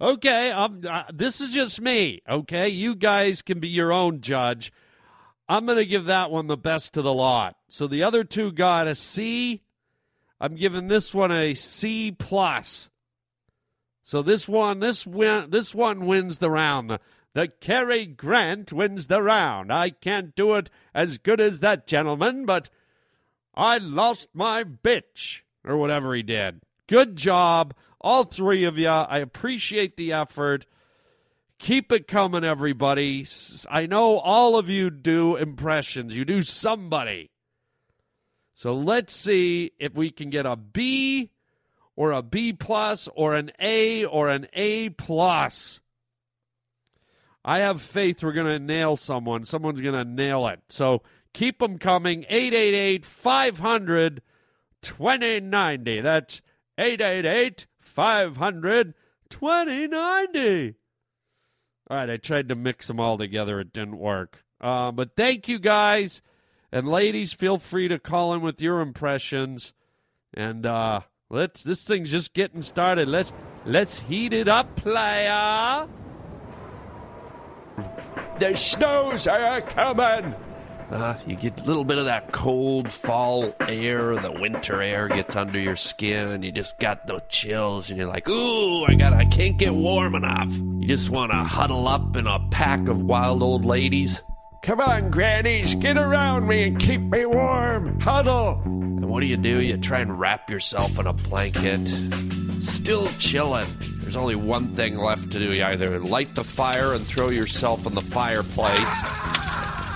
okay, 0.00 0.50
um, 0.50 0.82
uh, 0.88 1.04
this 1.12 1.40
is 1.40 1.52
just 1.52 1.80
me. 1.80 2.22
Okay, 2.28 2.68
you 2.68 2.94
guys 2.94 3.42
can 3.42 3.60
be 3.60 3.68
your 3.68 3.92
own 3.92 4.22
judge. 4.22 4.72
I'm 5.48 5.66
going 5.66 5.78
to 5.78 5.86
give 5.86 6.06
that 6.06 6.30
one 6.30 6.46
the 6.46 6.56
best 6.56 6.96
of 6.96 7.04
the 7.04 7.12
lot. 7.12 7.56
So 7.68 7.86
the 7.86 8.02
other 8.02 8.24
two 8.24 8.52
got 8.52 8.88
a 8.88 8.94
C. 8.94 9.62
I'm 10.40 10.54
giving 10.54 10.88
this 10.88 11.14
one 11.14 11.32
a 11.32 11.54
C 11.54 12.10
plus. 12.12 12.90
So 14.04 14.22
this 14.22 14.48
one, 14.48 14.80
this 14.80 15.06
win, 15.06 15.50
this 15.50 15.74
one 15.74 16.06
wins 16.06 16.38
the 16.38 16.50
round. 16.50 16.98
The 17.34 17.48
Cary 17.48 18.06
Grant 18.06 18.72
wins 18.72 19.08
the 19.08 19.20
round. 19.20 19.72
I 19.72 19.90
can't 19.90 20.34
do 20.34 20.54
it 20.54 20.70
as 20.94 21.18
good 21.18 21.40
as 21.40 21.60
that 21.60 21.86
gentleman, 21.86 22.46
but 22.46 22.70
I 23.54 23.78
lost 23.78 24.28
my 24.32 24.64
bitch 24.64 25.40
or 25.64 25.76
whatever 25.76 26.14
he 26.14 26.22
did. 26.22 26.62
Good 26.86 27.16
job, 27.16 27.74
all 28.00 28.24
three 28.24 28.64
of 28.64 28.78
you. 28.78 28.88
I 28.88 29.18
appreciate 29.18 29.96
the 29.96 30.12
effort. 30.12 30.66
Keep 31.58 31.90
it 31.90 32.06
coming, 32.06 32.44
everybody. 32.44 33.26
I 33.68 33.86
know 33.86 34.18
all 34.18 34.56
of 34.56 34.68
you 34.68 34.90
do 34.90 35.36
impressions. 35.36 36.16
You 36.16 36.24
do 36.24 36.42
somebody. 36.42 37.30
So 38.56 38.74
let's 38.74 39.14
see 39.14 39.70
if 39.78 39.94
we 39.94 40.10
can 40.10 40.30
get 40.30 40.44
a 40.44 40.56
B 40.56 41.30
or 41.94 42.10
a 42.10 42.22
B 42.22 42.52
plus 42.52 43.08
or 43.14 43.34
an 43.34 43.52
A 43.60 44.04
or 44.04 44.28
an 44.28 44.48
A 44.52 44.88
plus. 44.88 45.78
I 47.44 47.60
have 47.60 47.80
faith 47.80 48.24
we're 48.24 48.32
going 48.32 48.46
to 48.46 48.58
nail 48.58 48.96
someone. 48.96 49.44
Someone's 49.44 49.80
going 49.80 49.94
to 49.94 50.04
nail 50.04 50.48
it. 50.48 50.58
So 50.68 51.02
Keep 51.36 51.58
them 51.58 51.78
coming. 51.78 52.24
888 52.30 53.04
500 53.04 54.22
2090. 54.80 56.00
That's 56.00 56.40
888 56.78 57.66
500 57.78 58.94
2090. 59.28 60.74
All 61.90 61.96
right, 61.98 62.08
I 62.08 62.16
tried 62.16 62.48
to 62.48 62.54
mix 62.54 62.86
them 62.86 62.98
all 62.98 63.18
together. 63.18 63.60
It 63.60 63.74
didn't 63.74 63.98
work. 63.98 64.44
Uh, 64.62 64.92
but 64.92 65.14
thank 65.14 65.46
you 65.46 65.58
guys. 65.58 66.22
And 66.76 66.86
ladies, 66.86 67.32
feel 67.32 67.56
free 67.56 67.88
to 67.88 67.98
call 67.98 68.34
in 68.34 68.42
with 68.42 68.60
your 68.60 68.80
impressions. 68.80 69.72
And 70.34 70.66
uh, 70.66 71.00
let's 71.30 71.62
this 71.62 71.82
thing's 71.82 72.10
just 72.10 72.34
getting 72.34 72.60
started. 72.60 73.08
Let's 73.08 73.32
let's 73.64 74.00
heat 74.00 74.34
it 74.34 74.46
up, 74.46 74.76
player. 74.76 75.88
The 78.38 78.54
snows 78.54 79.26
are 79.26 79.62
coming. 79.62 80.34
Uh, 80.90 81.18
you 81.26 81.34
get 81.34 81.58
a 81.62 81.64
little 81.64 81.82
bit 81.82 81.96
of 81.96 82.04
that 82.04 82.30
cold 82.32 82.92
fall 82.92 83.56
air, 83.60 84.14
the 84.14 84.32
winter 84.32 84.82
air 84.82 85.08
gets 85.08 85.34
under 85.34 85.58
your 85.58 85.76
skin, 85.76 86.28
and 86.28 86.44
you 86.44 86.52
just 86.52 86.78
got 86.78 87.06
the 87.06 87.20
chills, 87.30 87.88
and 87.88 87.98
you're 87.98 88.06
like, 88.06 88.28
"Ooh, 88.28 88.84
I 88.84 88.96
got, 88.96 89.14
I 89.14 89.24
can't 89.24 89.56
get 89.56 89.74
warm 89.74 90.14
enough." 90.14 90.54
You 90.54 90.86
just 90.86 91.08
want 91.08 91.32
to 91.32 91.38
huddle 91.38 91.88
up 91.88 92.16
in 92.18 92.26
a 92.26 92.38
pack 92.50 92.86
of 92.86 93.00
wild 93.00 93.42
old 93.42 93.64
ladies. 93.64 94.22
Come 94.66 94.80
on, 94.80 95.12
grannies, 95.12 95.76
get 95.76 95.96
around 95.96 96.48
me 96.48 96.64
and 96.64 96.80
keep 96.80 97.00
me 97.00 97.24
warm. 97.24 98.00
Huddle. 98.00 98.60
And 98.64 99.08
what 99.08 99.20
do 99.20 99.26
you 99.26 99.36
do? 99.36 99.62
You 99.62 99.76
try 99.76 100.00
and 100.00 100.18
wrap 100.18 100.50
yourself 100.50 100.98
in 100.98 101.06
a 101.06 101.12
blanket. 101.12 101.86
Still 102.62 103.06
chilling. 103.16 103.68
There's 104.00 104.16
only 104.16 104.34
one 104.34 104.74
thing 104.74 104.96
left 104.96 105.30
to 105.30 105.38
do. 105.38 105.52
You 105.52 105.62
either 105.62 106.00
light 106.00 106.34
the 106.34 106.42
fire 106.42 106.94
and 106.94 107.06
throw 107.06 107.28
yourself 107.28 107.86
in 107.86 107.94
the 107.94 108.00
fireplace. 108.00 108.80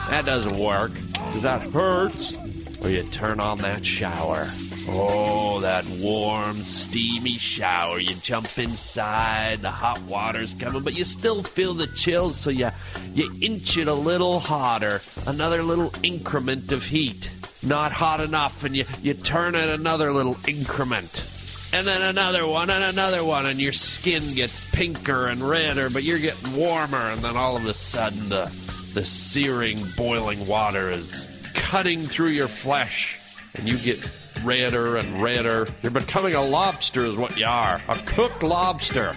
That 0.08 0.22
doesn't 0.24 0.56
work 0.56 0.92
because 0.92 1.42
that 1.42 1.64
hurts. 1.64 2.36
Or 2.84 2.90
you 2.90 3.02
turn 3.02 3.40
on 3.40 3.58
that 3.58 3.84
shower. 3.84 4.46
Oh, 4.92 5.60
that 5.60 5.86
warm, 6.00 6.56
steamy 6.56 7.34
shower. 7.34 8.00
You 8.00 8.14
jump 8.16 8.58
inside, 8.58 9.58
the 9.58 9.70
hot 9.70 10.00
water's 10.02 10.52
coming, 10.54 10.82
but 10.82 10.94
you 10.94 11.04
still 11.04 11.44
feel 11.44 11.74
the 11.74 11.86
chills, 11.86 12.36
so 12.36 12.50
you, 12.50 12.70
you 13.14 13.30
inch 13.40 13.76
it 13.76 13.86
a 13.86 13.94
little 13.94 14.40
hotter. 14.40 15.00
Another 15.26 15.62
little 15.62 15.92
increment 16.02 16.72
of 16.72 16.84
heat. 16.84 17.30
Not 17.62 17.92
hot 17.92 18.20
enough, 18.20 18.64
and 18.64 18.74
you, 18.74 18.84
you 19.00 19.14
turn 19.14 19.54
it 19.54 19.68
another 19.68 20.12
little 20.12 20.36
increment. 20.48 21.70
And 21.72 21.86
then 21.86 22.02
another 22.02 22.46
one, 22.46 22.68
and 22.68 22.82
another 22.82 23.24
one, 23.24 23.46
and 23.46 23.60
your 23.60 23.72
skin 23.72 24.22
gets 24.34 24.74
pinker 24.74 25.28
and 25.28 25.40
redder, 25.40 25.88
but 25.88 26.02
you're 26.02 26.18
getting 26.18 26.56
warmer, 26.56 26.96
and 26.96 27.20
then 27.20 27.36
all 27.36 27.56
of 27.56 27.64
a 27.64 27.74
sudden 27.74 28.28
the, 28.28 28.46
the 28.94 29.06
searing, 29.06 29.78
boiling 29.96 30.44
water 30.48 30.90
is 30.90 31.52
cutting 31.54 32.00
through 32.00 32.30
your 32.30 32.48
flesh, 32.48 33.18
and 33.54 33.68
you 33.68 33.78
get 33.78 34.04
redder 34.42 34.96
and 34.96 35.22
redder. 35.22 35.66
You're 35.82 35.92
becoming 35.92 36.34
a 36.34 36.42
lobster, 36.42 37.04
is 37.04 37.16
what 37.16 37.36
you 37.36 37.46
are. 37.46 37.80
A 37.88 37.96
cooked 38.06 38.42
lobster. 38.42 39.14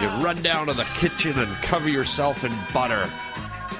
You 0.00 0.08
run 0.22 0.40
down 0.42 0.66
to 0.68 0.72
the 0.72 0.86
kitchen 0.96 1.38
and 1.38 1.50
cover 1.56 1.88
yourself 1.88 2.44
in 2.44 2.52
butter. 2.72 3.08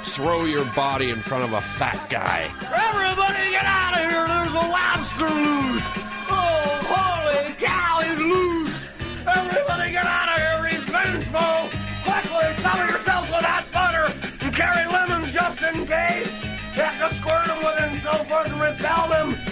Throw 0.02 0.44
your 0.46 0.64
body 0.74 1.10
in 1.10 1.20
front 1.20 1.44
of 1.44 1.52
a 1.52 1.60
fat 1.60 2.08
guy. 2.10 2.50
Everybody 2.62 3.50
get 3.50 3.64
out 3.64 3.94
of 3.94 4.00
here! 4.00 4.26
There's 4.26 4.52
a 4.52 4.66
lobster 4.70 5.28
loose! 5.28 5.84
Oh, 6.30 6.64
holy 6.90 7.52
cow, 7.54 8.00
he's 8.02 8.18
loose! 8.18 8.88
Everybody 9.26 9.92
get 9.92 10.06
out 10.06 10.28
of 10.28 10.38
here! 10.38 10.66
He's 10.66 10.84
vengeful! 10.90 11.68
Quickly, 12.02 12.54
cover 12.62 12.86
yourself 12.86 13.28
with 13.30 13.44
hot 13.44 13.66
butter 13.70 14.10
and 14.44 14.54
carry 14.54 14.86
lemons 14.90 15.30
just 15.32 15.62
in 15.62 15.86
case! 15.86 16.32
Have 16.74 17.10
to 17.10 17.14
squirt 17.16 17.46
them 17.46 17.58
with 17.58 17.78
it 17.78 17.92
and 17.92 18.00
so 18.02 18.12
forth 18.24 18.48
to 18.48 18.54
repel 18.54 19.08
them! 19.08 19.47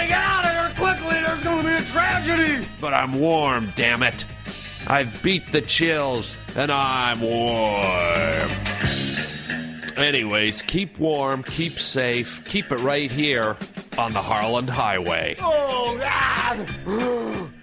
Everybody 0.00 0.08
get 0.08 0.18
out 0.18 0.44
of 0.44 0.50
here 0.50 0.86
quickly! 0.86 1.20
There's 1.20 1.42
going 1.44 1.64
to 1.64 1.68
be 1.68 1.76
a 1.76 1.82
tragedy! 1.92 2.66
But 2.80 2.94
I'm 2.94 3.12
warm, 3.20 3.72
damn 3.76 4.02
it. 4.02 4.24
I've 4.86 5.22
beat 5.22 5.52
the 5.52 5.60
chills, 5.60 6.36
and 6.56 6.70
I'm 6.72 7.20
warm. 7.20 8.50
Anyways, 9.98 10.62
keep 10.62 10.98
warm, 10.98 11.42
keep 11.42 11.72
safe, 11.72 12.42
keep 12.46 12.72
it 12.72 12.80
right 12.80 13.12
here 13.12 13.58
on 13.98 14.14
the 14.14 14.22
Harland 14.22 14.70
Highway. 14.70 15.36
Oh, 15.40 15.98
God! 15.98 17.50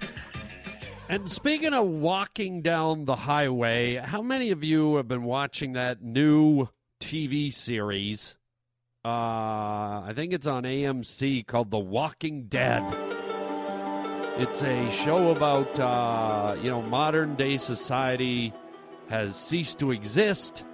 And 1.09 1.29
speaking 1.31 1.73
of 1.73 1.87
walking 1.87 2.61
down 2.61 3.05
the 3.05 3.15
highway, 3.15 3.95
how 3.95 4.21
many 4.21 4.51
of 4.51 4.61
you 4.61 4.97
have 4.97 5.07
been 5.07 5.23
watching 5.23 5.71
that 5.71 6.01
new 6.01 6.67
TV 6.99 7.53
series? 7.53 8.35
Uh, 9.07 10.01
I 10.05 10.11
think 10.13 10.33
it's 10.33 10.47
on 10.47 10.63
AMC 10.63 11.47
called 11.47 11.71
The 11.71 11.79
Walking 11.79 12.47
Dead. 12.49 12.83
It's 14.37 14.61
a 14.61 14.91
show 14.91 15.31
about, 15.31 15.79
uh, 15.79 16.57
you 16.61 16.69
know, 16.69 16.81
modern 16.81 17.35
day 17.35 17.55
society 17.55 18.51
has 19.09 19.37
ceased 19.37 19.79
to 19.79 19.91
exist, 19.91 20.65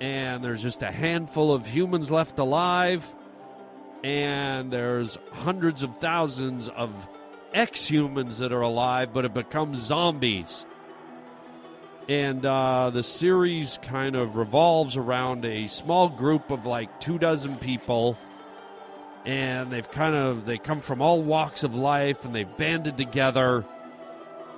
and 0.00 0.42
there's 0.42 0.62
just 0.62 0.82
a 0.82 0.90
handful 0.90 1.54
of 1.54 1.64
humans 1.64 2.10
left 2.10 2.40
alive, 2.40 3.14
and 4.02 4.72
there's 4.72 5.16
hundreds 5.30 5.84
of 5.84 5.96
thousands 5.98 6.68
of 6.70 7.06
ex 7.52 7.86
humans 7.86 8.38
that 8.38 8.52
are 8.52 8.62
alive 8.62 9.12
but 9.12 9.22
have 9.22 9.34
become 9.34 9.76
zombies. 9.76 10.64
And 12.08 12.44
uh, 12.44 12.90
the 12.90 13.02
series 13.02 13.78
kind 13.82 14.14
of 14.14 14.36
revolves 14.36 14.96
around 14.96 15.46
a 15.46 15.68
small 15.68 16.08
group 16.08 16.50
of 16.50 16.66
like 16.66 17.00
two 17.00 17.18
dozen 17.18 17.56
people. 17.56 18.18
And 19.24 19.70
they've 19.72 19.90
kind 19.90 20.14
of, 20.14 20.44
they 20.44 20.58
come 20.58 20.80
from 20.80 21.00
all 21.00 21.22
walks 21.22 21.64
of 21.64 21.74
life 21.74 22.26
and 22.26 22.34
they've 22.34 22.56
banded 22.58 22.98
together. 22.98 23.64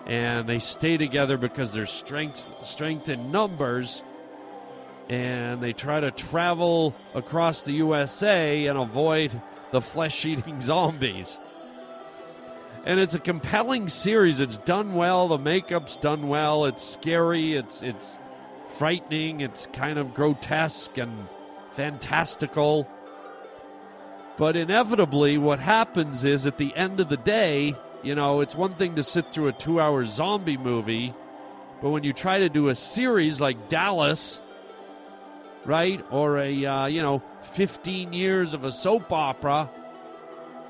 And 0.07 0.49
they 0.49 0.59
stay 0.59 0.97
together 0.97 1.37
because 1.37 1.73
there's 1.73 1.91
strength, 1.91 2.49
strength 2.63 3.09
in 3.09 3.31
numbers. 3.31 4.03
And 5.09 5.63
they 5.63 5.73
try 5.73 6.01
to 6.01 6.11
travel 6.11 6.95
across 7.15 7.61
the 7.61 7.73
USA 7.75 8.67
and 8.67 8.77
avoid 8.77 9.41
the 9.71 9.81
flesh 9.81 10.25
eating 10.25 10.61
zombies 10.63 11.39
and 12.87 13.01
it's 13.01 13.15
a 13.15 13.19
compelling 13.19 13.89
series. 13.89 14.39
It's 14.39 14.59
done 14.59 14.95
well. 14.95 15.27
The 15.27 15.39
makeup's 15.39 15.97
done 15.97 16.29
well. 16.29 16.67
It's 16.67 16.85
scary. 16.85 17.57
It's 17.57 17.83
it's 17.83 18.17
frightening. 18.69 19.41
It's 19.41 19.67
kind 19.67 19.99
of 19.99 20.15
grotesque 20.15 20.97
and 20.97 21.13
fantastical. 21.73 22.89
But 24.37 24.55
inevitably, 24.55 25.37
what 25.37 25.59
happens 25.59 26.23
is 26.23 26.47
at 26.47 26.59
the 26.59 26.75
end 26.77 27.01
of 27.01 27.09
the 27.09 27.17
day, 27.17 27.75
you 28.05 28.15
know, 28.15 28.41
it's 28.41 28.55
one 28.55 28.75
thing 28.75 28.95
to 28.97 29.03
sit 29.03 29.33
through 29.33 29.49
a 29.49 29.53
two-hour 29.53 30.05
zombie 30.05 30.59
movie, 30.59 31.13
but 31.83 31.91
when 31.91 32.05
you 32.05 32.13
try 32.13 32.39
to 32.41 32.49
do 32.49 32.69
a 32.69 32.75
series 32.75 33.41
like 33.41 33.69
Dallas, 33.69 34.39
right, 35.65 36.05
or 36.11 36.39
a 36.39 36.67
uh, 36.67 36.87
you 36.87 37.03
know, 37.03 37.23
15 37.43 38.13
years 38.13 38.55
of 38.55 38.65
a 38.65 38.71
soap 38.71 39.11
opera 39.11 39.71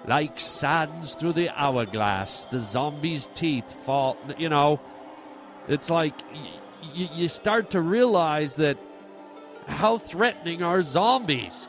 like 0.07 0.39
sands 0.39 1.15
through 1.15 1.33
the 1.33 1.51
hourglass, 1.51 2.45
the 2.47 2.61
zombie's 2.61 3.29
teeth 3.35 3.75
fall. 3.85 4.17
You 4.39 4.49
know, 4.49 4.81
it's 5.69 5.91
like 5.91 6.15
y- 6.95 7.11
you 7.15 7.29
start 7.29 7.71
to 7.71 7.81
realize 7.81 8.55
that 8.57 8.79
how 9.67 9.99
threatening 9.99 10.63
are 10.63 10.83
zombies. 10.83 11.69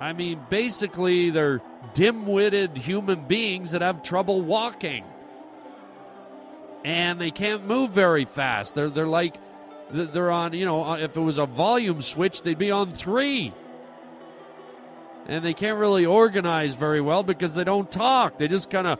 I 0.00 0.12
mean, 0.14 0.44
basically, 0.48 1.30
they're 1.30 1.60
dim 1.94 2.26
witted 2.26 2.76
human 2.76 3.26
beings 3.26 3.72
that 3.72 3.82
have 3.82 4.02
trouble 4.02 4.40
walking. 4.40 5.04
And 6.84 7.20
they 7.20 7.30
can't 7.30 7.66
move 7.66 7.90
very 7.90 8.24
fast. 8.24 8.74
They're, 8.74 8.88
they're 8.88 9.06
like, 9.06 9.36
they're 9.90 10.30
on, 10.30 10.54
you 10.54 10.64
know, 10.64 10.82
uh, 10.84 10.96
if 10.96 11.16
it 11.16 11.20
was 11.20 11.36
a 11.38 11.44
volume 11.44 12.00
switch, 12.00 12.42
they'd 12.42 12.56
be 12.56 12.70
on 12.70 12.94
three 12.94 13.52
and 15.26 15.44
they 15.44 15.54
can't 15.54 15.78
really 15.78 16.06
organize 16.06 16.74
very 16.74 17.00
well 17.00 17.22
because 17.22 17.54
they 17.54 17.64
don't 17.64 17.90
talk. 17.90 18.38
They 18.38 18.48
just 18.48 18.70
kind 18.70 18.86
of 18.86 18.98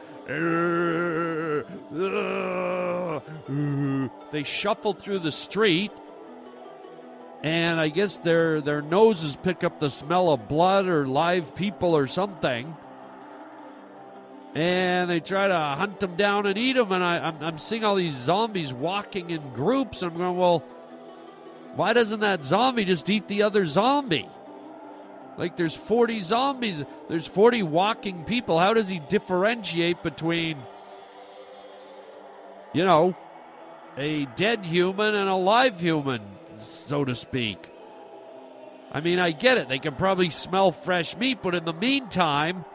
they 4.30 4.42
shuffle 4.44 4.92
through 4.92 5.20
the 5.20 5.32
street, 5.32 5.90
and 7.42 7.80
I 7.80 7.88
guess 7.88 8.18
their 8.18 8.60
their 8.60 8.82
noses 8.82 9.36
pick 9.36 9.64
up 9.64 9.80
the 9.80 9.90
smell 9.90 10.28
of 10.30 10.48
blood 10.48 10.86
or 10.86 11.06
live 11.06 11.54
people 11.54 11.96
or 11.96 12.06
something. 12.06 12.76
And 14.54 15.08
they 15.08 15.20
try 15.20 15.46
to 15.46 15.56
hunt 15.56 16.00
them 16.00 16.16
down 16.16 16.46
and 16.46 16.58
eat 16.58 16.72
them. 16.72 16.90
And 16.90 17.04
I, 17.04 17.18
I'm, 17.18 17.40
I'm 17.40 17.58
seeing 17.58 17.84
all 17.84 17.94
these 17.94 18.14
zombies 18.14 18.72
walking 18.72 19.30
in 19.30 19.52
groups. 19.52 20.02
I'm 20.02 20.16
going, 20.16 20.36
well, 20.36 20.64
why 21.76 21.92
doesn't 21.92 22.18
that 22.20 22.44
zombie 22.44 22.84
just 22.84 23.08
eat 23.08 23.28
the 23.28 23.44
other 23.44 23.64
zombie? 23.64 24.28
Like 25.40 25.56
there's 25.56 25.74
40 25.74 26.20
zombies, 26.20 26.84
there's 27.08 27.26
40 27.26 27.62
walking 27.62 28.24
people. 28.24 28.58
How 28.58 28.74
does 28.74 28.90
he 28.90 28.98
differentiate 28.98 30.02
between, 30.02 30.58
you 32.74 32.84
know, 32.84 33.16
a 33.96 34.26
dead 34.36 34.66
human 34.66 35.14
and 35.14 35.30
a 35.30 35.34
live 35.34 35.80
human, 35.80 36.20
so 36.58 37.06
to 37.06 37.16
speak? 37.16 37.70
I 38.92 39.00
mean, 39.00 39.18
I 39.18 39.30
get 39.30 39.56
it. 39.56 39.70
They 39.70 39.78
can 39.78 39.94
probably 39.94 40.28
smell 40.28 40.72
fresh 40.72 41.16
meat, 41.16 41.38
but 41.40 41.54
in 41.54 41.64
the 41.64 41.72
meantime, 41.72 42.66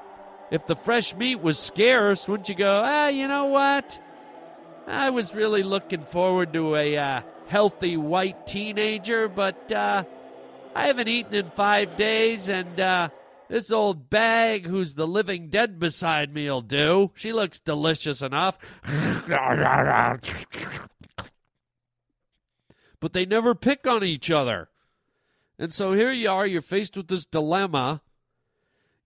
if 0.50 0.66
the 0.66 0.76
fresh 0.76 1.16
meat 1.16 1.36
was 1.44 1.60
scarce, 1.60 2.28
wouldn't 2.28 2.50
you 2.50 2.56
go, 2.56 2.82
ah, 2.84 3.10
you 3.10 3.28
know 3.28 3.46
what? 3.46 4.02
I 4.88 5.12
was 5.12 5.36
really 5.36 5.62
looking 5.62 6.04
forward 6.04 6.52
to 6.54 6.76
a 6.76 6.98
uh, 6.98 7.22
healthy 7.46 7.96
white 7.96 8.48
teenager, 8.48 9.28
but 9.28 9.72
uh, 9.72 10.06
I 10.76 10.88
haven't 10.88 11.08
eaten 11.08 11.34
in 11.34 11.50
five 11.52 11.96
days, 11.96 12.50
and 12.50 12.80
uh, 12.80 13.10
this 13.48 13.72
old 13.72 14.10
bag 14.10 14.66
who's 14.66 14.96
the 14.96 15.08
living 15.08 15.50
dead 15.50 15.80
beside 15.80 16.34
me 16.34 16.50
will 16.50 16.62
do. 16.62 17.12
She 17.16 17.32
looks 17.32 17.60
delicious 17.60 18.22
enough. 18.22 18.58
but 23.00 23.14
they 23.14 23.26
never 23.26 23.56
pick 23.56 23.88
on 23.88 24.04
each 24.04 24.30
other. 24.30 24.68
And 25.58 25.72
so 25.72 25.94
here 25.94 26.12
you 26.12 26.30
are, 26.30 26.46
you're 26.46 26.62
faced 26.62 26.98
with 26.98 27.08
this 27.08 27.26
dilemma. 27.26 28.02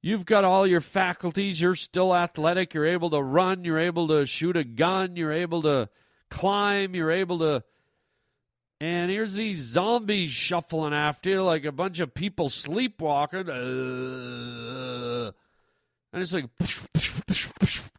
You've 0.02 0.26
got 0.26 0.46
all 0.46 0.66
your 0.66 0.82
faculties, 0.82 1.62
you're 1.62 1.76
still 1.76 2.16
athletic, 2.16 2.74
you're 2.74 2.86
able 2.86 3.10
to 3.10 3.22
run, 3.22 3.64
you're 3.64 3.78
able 3.78 4.08
to 4.08 4.26
shoot 4.26 4.56
a 4.56 4.64
gun, 4.64 5.16
you're 5.18 5.34
able 5.34 5.62
to 5.64 5.90
climb, 6.30 6.96
you're 6.96 7.12
able 7.12 7.40
to. 7.40 7.64
And 8.82 9.12
here's 9.12 9.36
these 9.36 9.60
zombies 9.60 10.32
shuffling 10.32 10.94
after 10.94 11.30
you 11.30 11.44
like 11.44 11.66
a 11.66 11.72
bunch 11.72 12.00
of 12.00 12.14
people 12.14 12.48
sleepwalking. 12.50 13.50
Uh, 13.50 15.32
and 16.14 16.22
it's 16.22 16.32
like, 16.32 16.46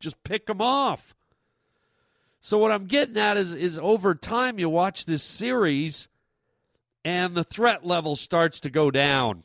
just 0.00 0.22
pick 0.24 0.46
them 0.46 0.62
off. 0.62 1.14
So 2.40 2.56
what 2.56 2.72
I'm 2.72 2.86
getting 2.86 3.18
at 3.18 3.36
is, 3.36 3.52
is 3.52 3.78
over 3.78 4.14
time 4.14 4.58
you 4.58 4.70
watch 4.70 5.04
this 5.04 5.22
series 5.22 6.08
and 7.04 7.34
the 7.34 7.44
threat 7.44 7.86
level 7.86 8.16
starts 8.16 8.58
to 8.60 8.70
go 8.70 8.90
down. 8.90 9.44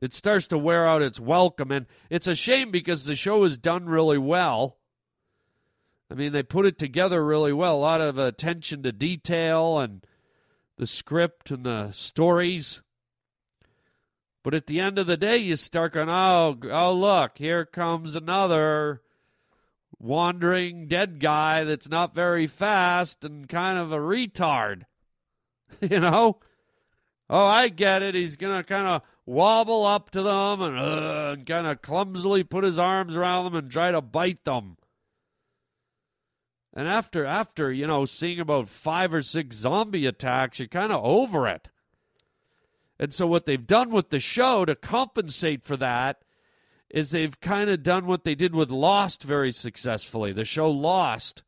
It 0.00 0.12
starts 0.12 0.46
to 0.48 0.58
wear 0.58 0.86
out 0.86 1.00
its 1.00 1.18
welcome, 1.18 1.70
and 1.70 1.86
it's 2.10 2.26
a 2.26 2.34
shame 2.34 2.70
because 2.70 3.06
the 3.06 3.16
show 3.16 3.44
is 3.44 3.56
done 3.56 3.86
really 3.86 4.18
well. 4.18 4.76
I 6.10 6.14
mean, 6.14 6.32
they 6.32 6.42
put 6.42 6.66
it 6.66 6.78
together 6.78 7.24
really 7.24 7.54
well. 7.54 7.76
A 7.76 7.78
lot 7.78 8.02
of 8.02 8.18
attention 8.18 8.82
to 8.82 8.92
detail 8.92 9.78
and 9.78 10.04
the 10.76 10.86
script 10.86 11.50
and 11.50 11.64
the 11.64 11.90
stories. 11.92 12.82
But 14.42 14.54
at 14.54 14.66
the 14.66 14.80
end 14.80 14.98
of 14.98 15.06
the 15.06 15.16
day, 15.16 15.38
you 15.38 15.56
start 15.56 15.94
going, 15.94 16.10
oh, 16.10 16.58
oh, 16.70 16.92
look, 16.92 17.38
here 17.38 17.64
comes 17.64 18.14
another 18.14 19.00
wandering 19.98 20.86
dead 20.86 21.18
guy 21.18 21.64
that's 21.64 21.88
not 21.88 22.14
very 22.14 22.46
fast 22.46 23.24
and 23.24 23.48
kind 23.48 23.78
of 23.78 23.90
a 23.90 23.96
retard. 23.96 24.82
you 25.80 26.00
know? 26.00 26.38
Oh, 27.30 27.46
I 27.46 27.68
get 27.68 28.02
it. 28.02 28.14
He's 28.14 28.36
going 28.36 28.56
to 28.56 28.62
kind 28.62 28.86
of 28.86 29.02
wobble 29.24 29.86
up 29.86 30.10
to 30.10 30.22
them 30.22 30.60
and, 30.60 30.78
uh, 30.78 31.30
and 31.32 31.46
kind 31.46 31.66
of 31.66 31.80
clumsily 31.80 32.44
put 32.44 32.64
his 32.64 32.78
arms 32.78 33.16
around 33.16 33.44
them 33.44 33.54
and 33.54 33.70
try 33.70 33.90
to 33.90 34.02
bite 34.02 34.44
them. 34.44 34.76
And 36.74 36.88
after 36.88 37.24
after, 37.24 37.72
you 37.72 37.86
know, 37.86 38.04
seeing 38.04 38.40
about 38.40 38.68
5 38.68 39.14
or 39.14 39.22
6 39.22 39.56
zombie 39.56 40.06
attacks, 40.06 40.58
you're 40.58 40.68
kind 40.68 40.92
of 40.92 41.04
over 41.04 41.46
it. 41.46 41.68
And 42.98 43.14
so 43.14 43.26
what 43.26 43.46
they've 43.46 43.66
done 43.66 43.90
with 43.90 44.10
the 44.10 44.20
show 44.20 44.64
to 44.64 44.74
compensate 44.74 45.62
for 45.64 45.76
that 45.76 46.22
is 46.90 47.10
they've 47.10 47.40
kind 47.40 47.70
of 47.70 47.82
done 47.82 48.06
what 48.06 48.24
they 48.24 48.34
did 48.34 48.54
with 48.54 48.70
Lost 48.70 49.22
very 49.22 49.52
successfully. 49.52 50.32
The 50.32 50.44
show 50.44 50.70
Lost 50.70 51.42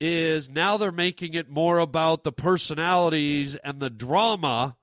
is 0.00 0.48
now 0.48 0.76
they're 0.76 0.92
making 0.92 1.34
it 1.34 1.50
more 1.50 1.78
about 1.78 2.24
the 2.24 2.32
personalities 2.32 3.54
and 3.56 3.80
the 3.80 3.90
drama 3.90 4.76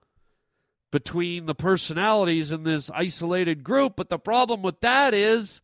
between 0.91 1.47
the 1.47 1.55
personalities 1.55 2.51
in 2.51 2.63
this 2.63 2.89
isolated 2.91 3.63
group. 3.63 3.95
But 3.95 4.09
the 4.09 4.19
problem 4.19 4.61
with 4.61 4.79
that 4.81 5.13
is 5.13 5.61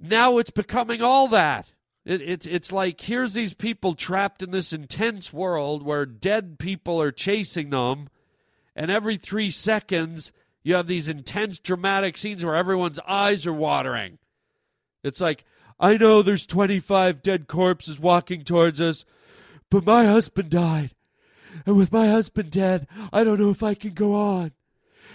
now 0.00 0.38
it's 0.38 0.50
becoming 0.50 1.02
all 1.02 1.28
that. 1.28 1.72
It, 2.04 2.22
it's 2.22 2.46
it's 2.46 2.72
like 2.72 3.00
here's 3.00 3.34
these 3.34 3.54
people 3.54 3.94
trapped 3.94 4.42
in 4.42 4.50
this 4.50 4.72
intense 4.72 5.32
world 5.32 5.82
where 5.82 6.06
dead 6.06 6.58
people 6.58 7.00
are 7.00 7.10
chasing 7.10 7.70
them, 7.70 8.08
and 8.74 8.90
every 8.90 9.16
three 9.16 9.50
seconds 9.50 10.32
you 10.62 10.74
have 10.74 10.86
these 10.86 11.08
intense 11.08 11.58
dramatic 11.58 12.16
scenes 12.16 12.44
where 12.44 12.54
everyone's 12.54 13.00
eyes 13.06 13.46
are 13.46 13.52
watering. 13.52 14.18
It's 15.02 15.20
like 15.20 15.44
I 15.78 15.96
know 15.96 16.22
there's 16.22 16.46
25 16.46 17.22
dead 17.22 17.48
corpses 17.48 17.98
walking 17.98 18.42
towards 18.42 18.80
us, 18.80 19.04
but 19.70 19.84
my 19.84 20.06
husband 20.06 20.50
died. 20.50 20.90
And 21.64 21.76
with 21.76 21.92
my 21.92 22.08
husband 22.08 22.50
dead, 22.50 22.86
I 23.12 23.24
don't 23.24 23.40
know 23.40 23.50
if 23.50 23.62
I 23.62 23.74
can 23.74 23.94
go 23.94 24.14
on. 24.14 24.52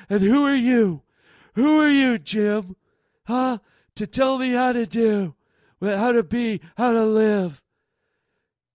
And 0.10 0.22
who 0.22 0.46
are 0.46 0.56
you? 0.56 1.04
Who 1.56 1.80
are 1.80 1.89
you, 1.89 2.17
Jim? 2.17 2.76
Huh? 3.26 3.60
To 3.97 4.08
tell 4.08 4.38
me 4.38 4.51
how 4.51 4.73
to 4.73 4.86
do, 4.86 5.36
how 5.82 6.12
to 6.12 6.23
be, 6.23 6.62
how 6.77 6.91
to 6.91 7.06
live. 7.06 7.62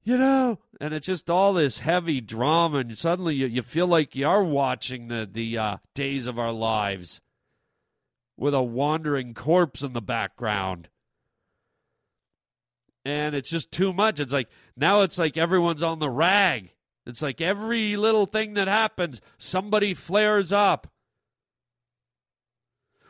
You 0.05 0.19
know? 0.19 0.59
And 0.81 0.95
it's 0.95 1.07
just 1.07 1.31
all 1.31 1.55
this 1.55 1.81
heavy 1.81 2.21
drama, 2.21 2.79
and 2.79 2.97
suddenly 2.97 3.35
you, 3.35 3.47
you 3.47 3.63
feel 3.63 3.87
like 3.87 4.15
you 4.15 4.27
are 4.27 4.45
watching 4.45 5.09
the, 5.09 5.29
the 5.31 5.59
uh, 5.59 5.77
days 5.95 6.27
of 6.27 6.39
our 6.39 6.53
lives 6.53 7.21
with 8.37 8.55
a 8.55 8.63
wandering 8.63 9.35
corpse 9.35 9.83
in 9.83 9.95
the 9.95 10.03
background 10.03 10.91
and 13.07 13.37
it's 13.37 13.49
just 13.49 13.71
too 13.71 13.93
much. 13.93 14.19
It's 14.19 14.33
like 14.33 14.49
now 14.77 15.03
it's 15.03 15.17
like 15.17 15.37
everyone's 15.37 15.85
on 15.85 16.01
the 16.01 16.11
rag. 16.11 16.71
It's 17.07 17.23
like 17.23 17.41
every 17.41 17.97
little 17.97 18.27
thing 18.27 18.55
that 18.55 18.67
happens, 18.67 19.21
somebody 19.39 19.95
flares 19.95 20.53
up. 20.53 20.89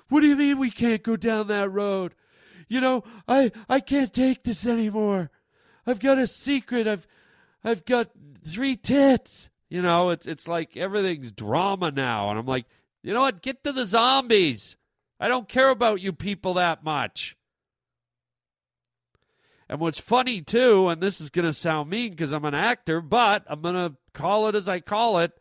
What 0.09 0.21
do 0.21 0.27
you 0.27 0.37
mean 0.37 0.59
we 0.59 0.71
can't 0.71 1.03
go 1.03 1.17
down 1.17 1.49
that 1.49 1.71
road? 1.71 2.15
You 2.69 2.81
know, 2.81 3.05
I 3.29 3.53
I 3.69 3.81
can't 3.81 4.13
take 4.13 4.45
this 4.45 4.67
anymore. 4.67 5.31
I've 5.87 6.01
got 6.01 6.19
a 6.19 6.27
secret. 6.27 6.87
I've 6.87 7.07
I've 7.65 7.85
got 7.85 8.11
three 8.45 8.77
tits. 8.77 9.51
You 9.69 9.83
know, 9.83 10.11
it's 10.11 10.27
it's 10.27 10.47
like 10.47 10.77
everything's 10.77 11.33
drama 11.33 11.91
now 11.91 12.31
and 12.31 12.39
I'm 12.39 12.47
like, 12.47 12.67
"You 13.03 13.13
know 13.13 13.23
what? 13.23 13.43
Get 13.43 13.65
to 13.65 13.73
the 13.73 13.85
zombies. 13.85 14.77
I 15.19 15.29
don't 15.29 15.49
care 15.49 15.71
about 15.71 16.01
you 16.01 16.13
people 16.13 16.55
that 16.55 16.85
much." 16.85 17.37
And 19.69 19.81
what's 19.81 19.99
funny 19.99 20.43
too, 20.43 20.89
and 20.89 21.03
this 21.03 21.21
is 21.21 21.31
going 21.31 21.45
to 21.45 21.53
sound 21.53 21.91
mean 21.91 22.11
because 22.11 22.33
I'm 22.33 22.45
an 22.45 22.55
actor, 22.55 23.01
but 23.01 23.45
I'm 23.49 23.63
going 23.63 23.75
to 23.75 23.97
call 24.13 24.49
it 24.49 24.55
as 24.55 24.69
I 24.69 24.79
call 24.81 25.19
it. 25.19 25.33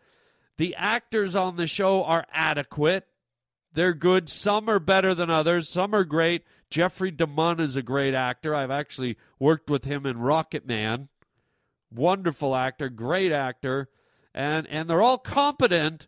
The 0.58 0.75
actors 0.75 1.36
on 1.36 1.58
the 1.58 1.67
show 1.67 2.04
are 2.04 2.25
adequate. 2.34 3.06
They're 3.76 3.94
good. 3.94 4.30
Some 4.30 4.70
are 4.70 4.80
better 4.80 5.14
than 5.14 5.30
others. 5.30 5.70
Some 5.70 5.94
are 5.94 6.06
great. 6.06 6.44
Jeffrey 6.70 7.12
DeMunn 7.12 7.60
is 7.60 7.76
a 7.76 7.82
great 7.82 8.14
actor. 8.14 8.56
I've 8.56 8.72
actually 8.72 9.18
worked 9.38 9.70
with 9.70 9.84
him 9.84 10.06
in 10.06 10.18
Rocket 10.18 10.66
Man. 10.66 11.10
Wonderful 11.92 12.56
actor, 12.56 12.90
great 12.90 13.32
actor, 13.32 13.90
and 14.34 14.66
and 14.68 14.90
they're 14.90 15.02
all 15.02 15.18
competent. 15.18 16.08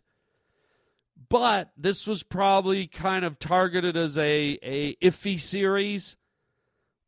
But 1.28 1.70
this 1.76 2.06
was 2.06 2.22
probably 2.22 2.86
kind 2.86 3.24
of 3.24 3.38
targeted 3.38 3.96
as 3.96 4.18
a 4.18 4.58
a 4.62 4.96
iffy 4.96 5.38
series 5.38 6.16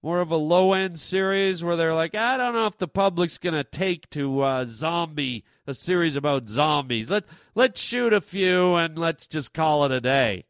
more 0.03 0.21
of 0.21 0.31
a 0.31 0.37
low 0.37 0.73
end 0.73 0.99
series 0.99 1.63
where 1.63 1.77
they're 1.77 1.95
like, 1.95 2.15
I 2.15 2.37
don't 2.37 2.55
know 2.55 2.67
if 2.67 2.79
the 2.79 2.89
public's 2.89 3.39
gonna 3.39 3.65
take 3.65 4.09
to 4.11 4.41
uh, 4.41 4.67
zombie 4.67 5.45
a 5.67 5.75
series 5.75 6.17
about 6.17 6.49
zombies. 6.49 7.11
Let 7.11 7.25
let's 7.55 7.81
shoot 7.81 8.13
a 8.13 8.21
few 8.21 8.75
and 8.77 8.99
let's 8.99 9.27
just 9.27 9.53
call 9.53 9.85
it 9.85 9.93
a 9.93 10.01
day. 10.01 10.45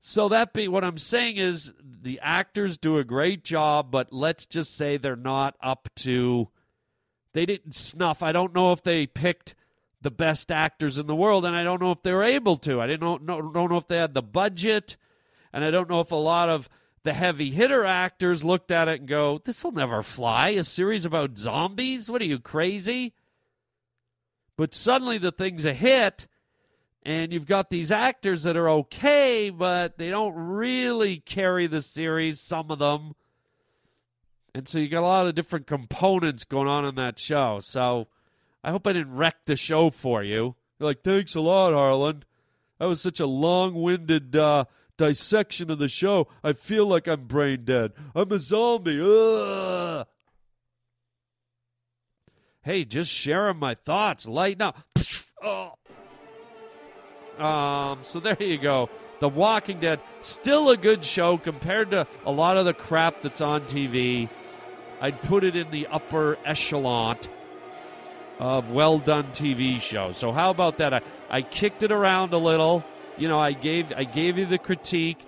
So 0.00 0.28
that 0.28 0.52
be 0.52 0.68
what 0.68 0.84
I'm 0.84 0.98
saying 0.98 1.36
is 1.36 1.72
the 1.82 2.20
actors 2.22 2.78
do 2.78 2.98
a 2.98 3.04
great 3.04 3.44
job, 3.44 3.90
but 3.90 4.12
let's 4.12 4.46
just 4.46 4.76
say 4.76 4.96
they're 4.96 5.16
not 5.16 5.56
up 5.62 5.88
to. 5.96 6.48
They 7.32 7.44
didn't 7.46 7.74
snuff. 7.74 8.22
I 8.22 8.32
don't 8.32 8.54
know 8.54 8.72
if 8.72 8.82
they 8.82 9.06
picked 9.06 9.54
the 10.00 10.10
best 10.10 10.52
actors 10.52 10.98
in 10.98 11.06
the 11.06 11.16
world, 11.16 11.44
and 11.44 11.56
I 11.56 11.64
don't 11.64 11.82
know 11.82 11.90
if 11.90 12.02
they 12.02 12.12
were 12.12 12.22
able 12.22 12.56
to. 12.58 12.80
I 12.80 12.86
didn't 12.86 13.02
know, 13.02 13.16
no, 13.16 13.50
don't 13.50 13.70
know 13.70 13.76
if 13.76 13.88
they 13.88 13.96
had 13.96 14.14
the 14.14 14.22
budget, 14.22 14.96
and 15.52 15.64
I 15.64 15.70
don't 15.70 15.90
know 15.90 16.00
if 16.00 16.12
a 16.12 16.16
lot 16.16 16.48
of 16.48 16.68
the 17.02 17.12
heavy 17.12 17.50
hitter 17.50 17.84
actors 17.84 18.44
looked 18.44 18.70
at 18.70 18.88
it 18.88 19.00
and 19.00 19.08
go, 19.08 19.40
This 19.44 19.64
will 19.64 19.72
never 19.72 20.02
fly. 20.02 20.50
A 20.50 20.64
series 20.64 21.04
about 21.04 21.38
zombies? 21.38 22.08
What 22.08 22.22
are 22.22 22.26
you, 22.26 22.38
crazy? 22.38 23.14
But 24.56 24.74
suddenly 24.74 25.18
the 25.18 25.32
thing's 25.32 25.64
a 25.64 25.72
hit, 25.72 26.26
and 27.04 27.32
you've 27.32 27.46
got 27.46 27.70
these 27.70 27.90
actors 27.92 28.42
that 28.42 28.56
are 28.56 28.68
okay, 28.68 29.50
but 29.50 29.98
they 29.98 30.10
don't 30.10 30.34
really 30.34 31.18
carry 31.18 31.66
the 31.66 31.80
series, 31.80 32.40
some 32.40 32.70
of 32.70 32.78
them. 32.78 33.14
And 34.54 34.68
so 34.68 34.78
you 34.78 34.88
got 34.88 35.02
a 35.02 35.06
lot 35.06 35.26
of 35.26 35.34
different 35.34 35.66
components 35.66 36.44
going 36.44 36.68
on 36.68 36.84
in 36.84 36.96
that 36.96 37.18
show. 37.18 37.60
So 37.62 38.08
I 38.64 38.70
hope 38.70 38.86
I 38.86 38.92
didn't 38.92 39.14
wreck 39.14 39.36
the 39.46 39.56
show 39.56 39.90
for 39.90 40.22
you. 40.22 40.56
You're 40.78 40.88
like, 40.88 41.02
thanks 41.02 41.34
a 41.34 41.40
lot, 41.40 41.72
Harland. 41.72 42.24
That 42.78 42.86
was 42.86 43.00
such 43.00 43.20
a 43.20 43.26
long 43.26 43.74
winded 43.74 44.36
uh, 44.36 44.64
dissection 44.98 45.70
of 45.70 45.78
the 45.78 45.88
show, 45.88 46.28
I 46.44 46.52
feel 46.52 46.86
like 46.86 47.06
I'm 47.06 47.24
brain 47.24 47.64
dead. 47.64 47.92
I'm 48.14 48.30
a 48.30 48.40
zombie. 48.40 49.00
Ugh. 49.00 50.06
Hey, 52.62 52.84
just 52.84 53.10
sharing 53.10 53.58
my 53.58 53.74
thoughts. 53.74 54.26
Lighten 54.26 54.60
up. 54.60 54.76
Oh. 55.42 55.77
Um, 57.38 58.00
so 58.02 58.20
there 58.20 58.36
you 58.40 58.58
go. 58.58 58.90
The 59.20 59.28
Walking 59.28 59.80
Dead, 59.80 60.00
still 60.22 60.70
a 60.70 60.76
good 60.76 61.04
show 61.04 61.38
compared 61.38 61.90
to 61.90 62.06
a 62.24 62.30
lot 62.30 62.56
of 62.56 62.64
the 62.64 62.74
crap 62.74 63.22
that's 63.22 63.40
on 63.40 63.62
TV. 63.62 64.28
I'd 65.00 65.20
put 65.22 65.44
it 65.44 65.56
in 65.56 65.70
the 65.70 65.86
upper 65.88 66.38
echelon 66.44 67.18
of 68.38 68.70
well 68.70 68.98
done 68.98 69.24
TV 69.32 69.80
shows. 69.80 70.16
So 70.16 70.32
how 70.32 70.50
about 70.50 70.78
that? 70.78 70.94
I, 70.94 71.00
I 71.28 71.42
kicked 71.42 71.82
it 71.82 71.92
around 71.92 72.32
a 72.32 72.38
little. 72.38 72.84
You 73.16 73.28
know, 73.28 73.40
I 73.40 73.52
gave 73.52 73.92
I 73.92 74.04
gave 74.04 74.38
you 74.38 74.46
the 74.46 74.58
critique, 74.58 75.18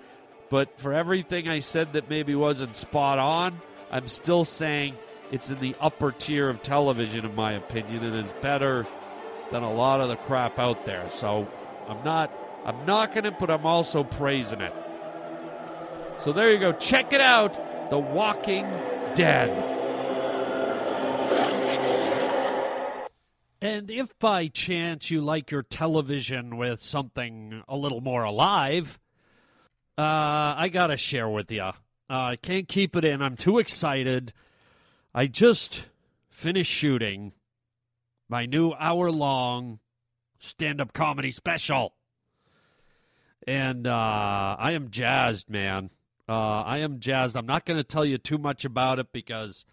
but 0.49 0.79
for 0.79 0.93
everything 0.93 1.49
I 1.49 1.59
said 1.59 1.93
that 1.93 2.09
maybe 2.09 2.35
wasn't 2.35 2.75
spot 2.75 3.19
on, 3.19 3.61
I'm 3.91 4.07
still 4.07 4.45
saying 4.45 4.95
it's 5.31 5.49
in 5.49 5.59
the 5.59 5.75
upper 5.81 6.11
tier 6.11 6.49
of 6.49 6.63
television 6.63 7.25
in 7.25 7.35
my 7.35 7.53
opinion, 7.53 8.03
and 8.03 8.15
it's 8.15 8.41
better 8.41 8.87
than 9.51 9.63
a 9.63 9.73
lot 9.73 9.99
of 9.99 10.07
the 10.07 10.15
crap 10.15 10.57
out 10.59 10.85
there. 10.85 11.09
So 11.11 11.47
I'm 11.87 12.03
not 12.03 12.31
I'm 12.65 12.85
knocking 12.85 13.25
it, 13.25 13.39
but 13.39 13.49
I'm 13.49 13.65
also 13.65 14.03
praising 14.03 14.61
it. 14.61 14.73
So 16.19 16.31
there 16.31 16.51
you 16.51 16.59
go. 16.59 16.73
Check 16.73 17.13
it 17.13 17.21
out. 17.21 17.89
The 17.89 17.97
Walking 17.97 18.65
Dead. 19.15 19.49
And 23.63 23.91
if 23.91 24.17
by 24.19 24.47
chance 24.47 25.11
you 25.11 25.21
like 25.21 25.51
your 25.51 25.63
television 25.63 26.57
with 26.57 26.81
something 26.81 27.63
a 27.67 27.75
little 27.75 28.01
more 28.01 28.23
alive, 28.23 28.99
uh, 29.97 30.01
I 30.57 30.69
gotta 30.71 30.97
share 30.97 31.29
with 31.29 31.51
you. 31.51 31.61
Uh, 31.61 31.73
I 32.09 32.35
can't 32.35 32.67
keep 32.67 32.95
it 32.95 33.05
in. 33.05 33.21
I'm 33.21 33.37
too 33.37 33.59
excited. 33.59 34.33
I 35.13 35.27
just 35.27 35.85
finished 36.29 36.71
shooting 36.71 37.33
my 38.29 38.45
new 38.45 38.73
hour 38.73 39.11
long 39.11 39.79
stand 40.41 40.81
up 40.81 40.91
comedy 40.91 41.31
special. 41.31 41.93
And 43.47 43.87
uh, 43.87 44.55
I 44.59 44.71
am 44.71 44.89
jazzed, 44.89 45.49
man. 45.49 45.91
Uh, 46.27 46.61
I 46.61 46.79
am 46.79 46.99
jazzed. 46.99 47.35
I'm 47.35 47.45
not 47.45 47.65
going 47.65 47.77
to 47.77 47.83
tell 47.83 48.05
you 48.05 48.17
too 48.17 48.37
much 48.37 48.65
about 48.65 48.99
it 48.99 49.11
because 49.11 49.65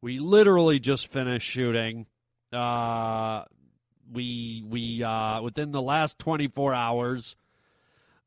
we 0.00 0.18
literally 0.18 0.78
just 0.78 1.06
finished 1.06 1.48
shooting. 1.48 2.06
Uh, 2.52 3.44
we 4.12 4.64
we 4.68 5.02
uh, 5.02 5.40
within 5.42 5.72
the 5.72 5.82
last 5.82 6.18
24 6.18 6.74
hours, 6.74 7.36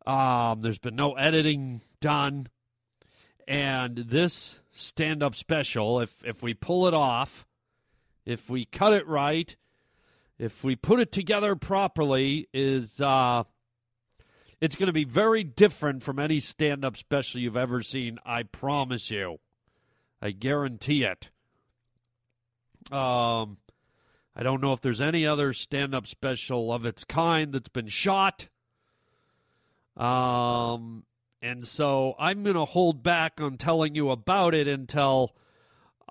um, 0.06 0.62
there's 0.62 0.78
been 0.80 0.96
no 0.96 1.14
editing 1.14 1.82
done, 2.00 2.48
and 3.48 3.98
this 3.98 4.60
stand-up 4.72 5.36
special, 5.36 6.00
if 6.00 6.24
if 6.26 6.42
we 6.42 6.54
pull 6.54 6.88
it 6.88 6.94
off, 6.94 7.46
if 8.26 8.50
we 8.50 8.66
cut 8.66 8.94
it 8.94 9.08
right, 9.08 9.58
if 10.44 10.64
we 10.64 10.76
put 10.76 11.00
it 11.00 11.12
together 11.12 11.56
properly, 11.56 12.50
is 12.54 13.00
uh, 13.00 13.44
it's 14.60 14.76
going 14.76 14.88
to 14.88 14.94
be 14.94 15.06
very 15.06 15.44
different 15.44 16.04
from 16.04 16.20
any 16.20 16.42
stand-up 16.42 16.98
special 16.98 17.40
you've 17.40 17.56
ever 17.56 17.82
seen. 17.82 18.20
I 18.26 18.44
promise 18.44 19.10
you, 19.10 19.40
I 20.22 20.32
guarantee 20.32 21.04
it. 21.04 21.30
Um, 22.92 23.58
I 24.36 24.44
don't 24.44 24.62
know 24.62 24.74
if 24.74 24.82
there's 24.82 25.00
any 25.00 25.26
other 25.26 25.54
stand 25.54 25.96
up 25.96 26.08
special 26.08 26.74
of 26.74 26.86
its 26.86 27.06
kind 27.06 27.54
that's 27.54 27.70
been 27.70 27.88
shot. 27.88 28.50
Um, 29.96 31.06
and 31.42 31.66
so 31.66 32.16
I'm 32.20 32.44
going 32.44 32.56
to 32.56 32.66
hold 32.66 33.02
back 33.02 33.40
on 33.40 33.58
telling 33.58 33.96
you 33.96 34.10
about 34.10 34.54
it 34.54 34.68
until 34.68 35.36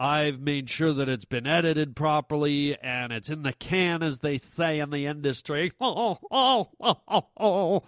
I've 0.03 0.41
made 0.41 0.69
sure 0.69 0.93
that 0.95 1.09
it's 1.09 1.25
been 1.25 1.47
edited 1.47 1.95
properly 1.95 2.77
and 2.83 3.13
it's 3.13 3.31
in 3.31 3.45
the 3.45 3.53
can, 3.53 4.03
as 4.03 4.19
they 4.19 4.37
say 4.37 4.81
in 4.81 4.91
the 4.91 5.07
industry. 5.07 5.71
Oh, 5.81 6.19
oh, 6.29 6.71
oh, 6.81 6.99
oh, 7.07 7.27
oh. 7.39 7.83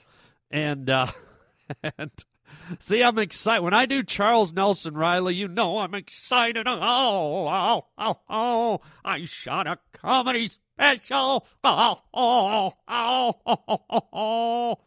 And, 0.49 0.89
uh, 0.89 1.09
and 1.99 2.13
See, 2.79 3.03
I'm 3.03 3.19
excited. 3.19 3.65
When 3.65 3.75
I 3.75 3.87
do 3.87 4.05
Charles 4.05 4.53
Nelson 4.53 4.97
Reilly, 4.97 5.35
you 5.35 5.49
know 5.49 5.79
I'm 5.79 5.95
excited. 5.95 6.69
Oh, 6.69 7.49
oh, 7.49 7.87
oh, 7.99 8.19
oh. 8.31 8.81
I 9.05 9.25
shot 9.25 9.67
a 9.67 9.79
comedy 9.93 10.47
special. 10.47 11.49
Oh, 11.65 12.01
oh, 12.15 12.75
oh, 12.87 13.41
oh, 13.45 13.81
oh, 14.13 14.79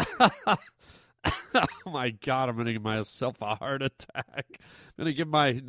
oh. 0.00 0.56
oh 1.54 1.66
my 1.86 2.10
God, 2.10 2.48
I'm 2.48 2.56
going 2.56 2.66
to 2.66 2.72
give 2.72 2.82
myself 2.82 3.36
a 3.40 3.54
heart 3.54 3.82
attack. 3.82 4.46
I'm 4.58 5.04
going 5.04 5.06
to 5.06 5.12
give 5.12 5.28
my, 5.28 5.60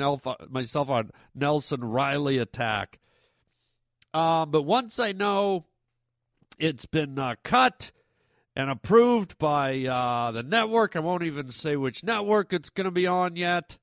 myself 0.50 0.90
a 0.90 1.06
Nelson 1.36 1.84
Reilly 1.84 2.38
attack. 2.38 3.00
Um, 4.14 4.52
but 4.52 4.64
once 4.64 5.00
I 5.00 5.12
know 5.12 5.66
it's 6.60 6.86
been 6.86 7.18
uh, 7.18 7.36
cut 7.44 7.92
and 8.56 8.70
approved 8.70 9.38
by 9.38 9.86
uh, 9.86 10.32
the 10.32 10.44
network. 10.44 10.96
I 10.96 11.00
won't 11.00 11.24
even 11.24 11.50
say 11.50 11.76
which 11.76 12.04
network 12.04 12.54
it's 12.54 12.70
going 12.70 12.86
to 12.86 12.92
be 12.92 13.08
on 13.08 13.36
yet. 13.36 13.78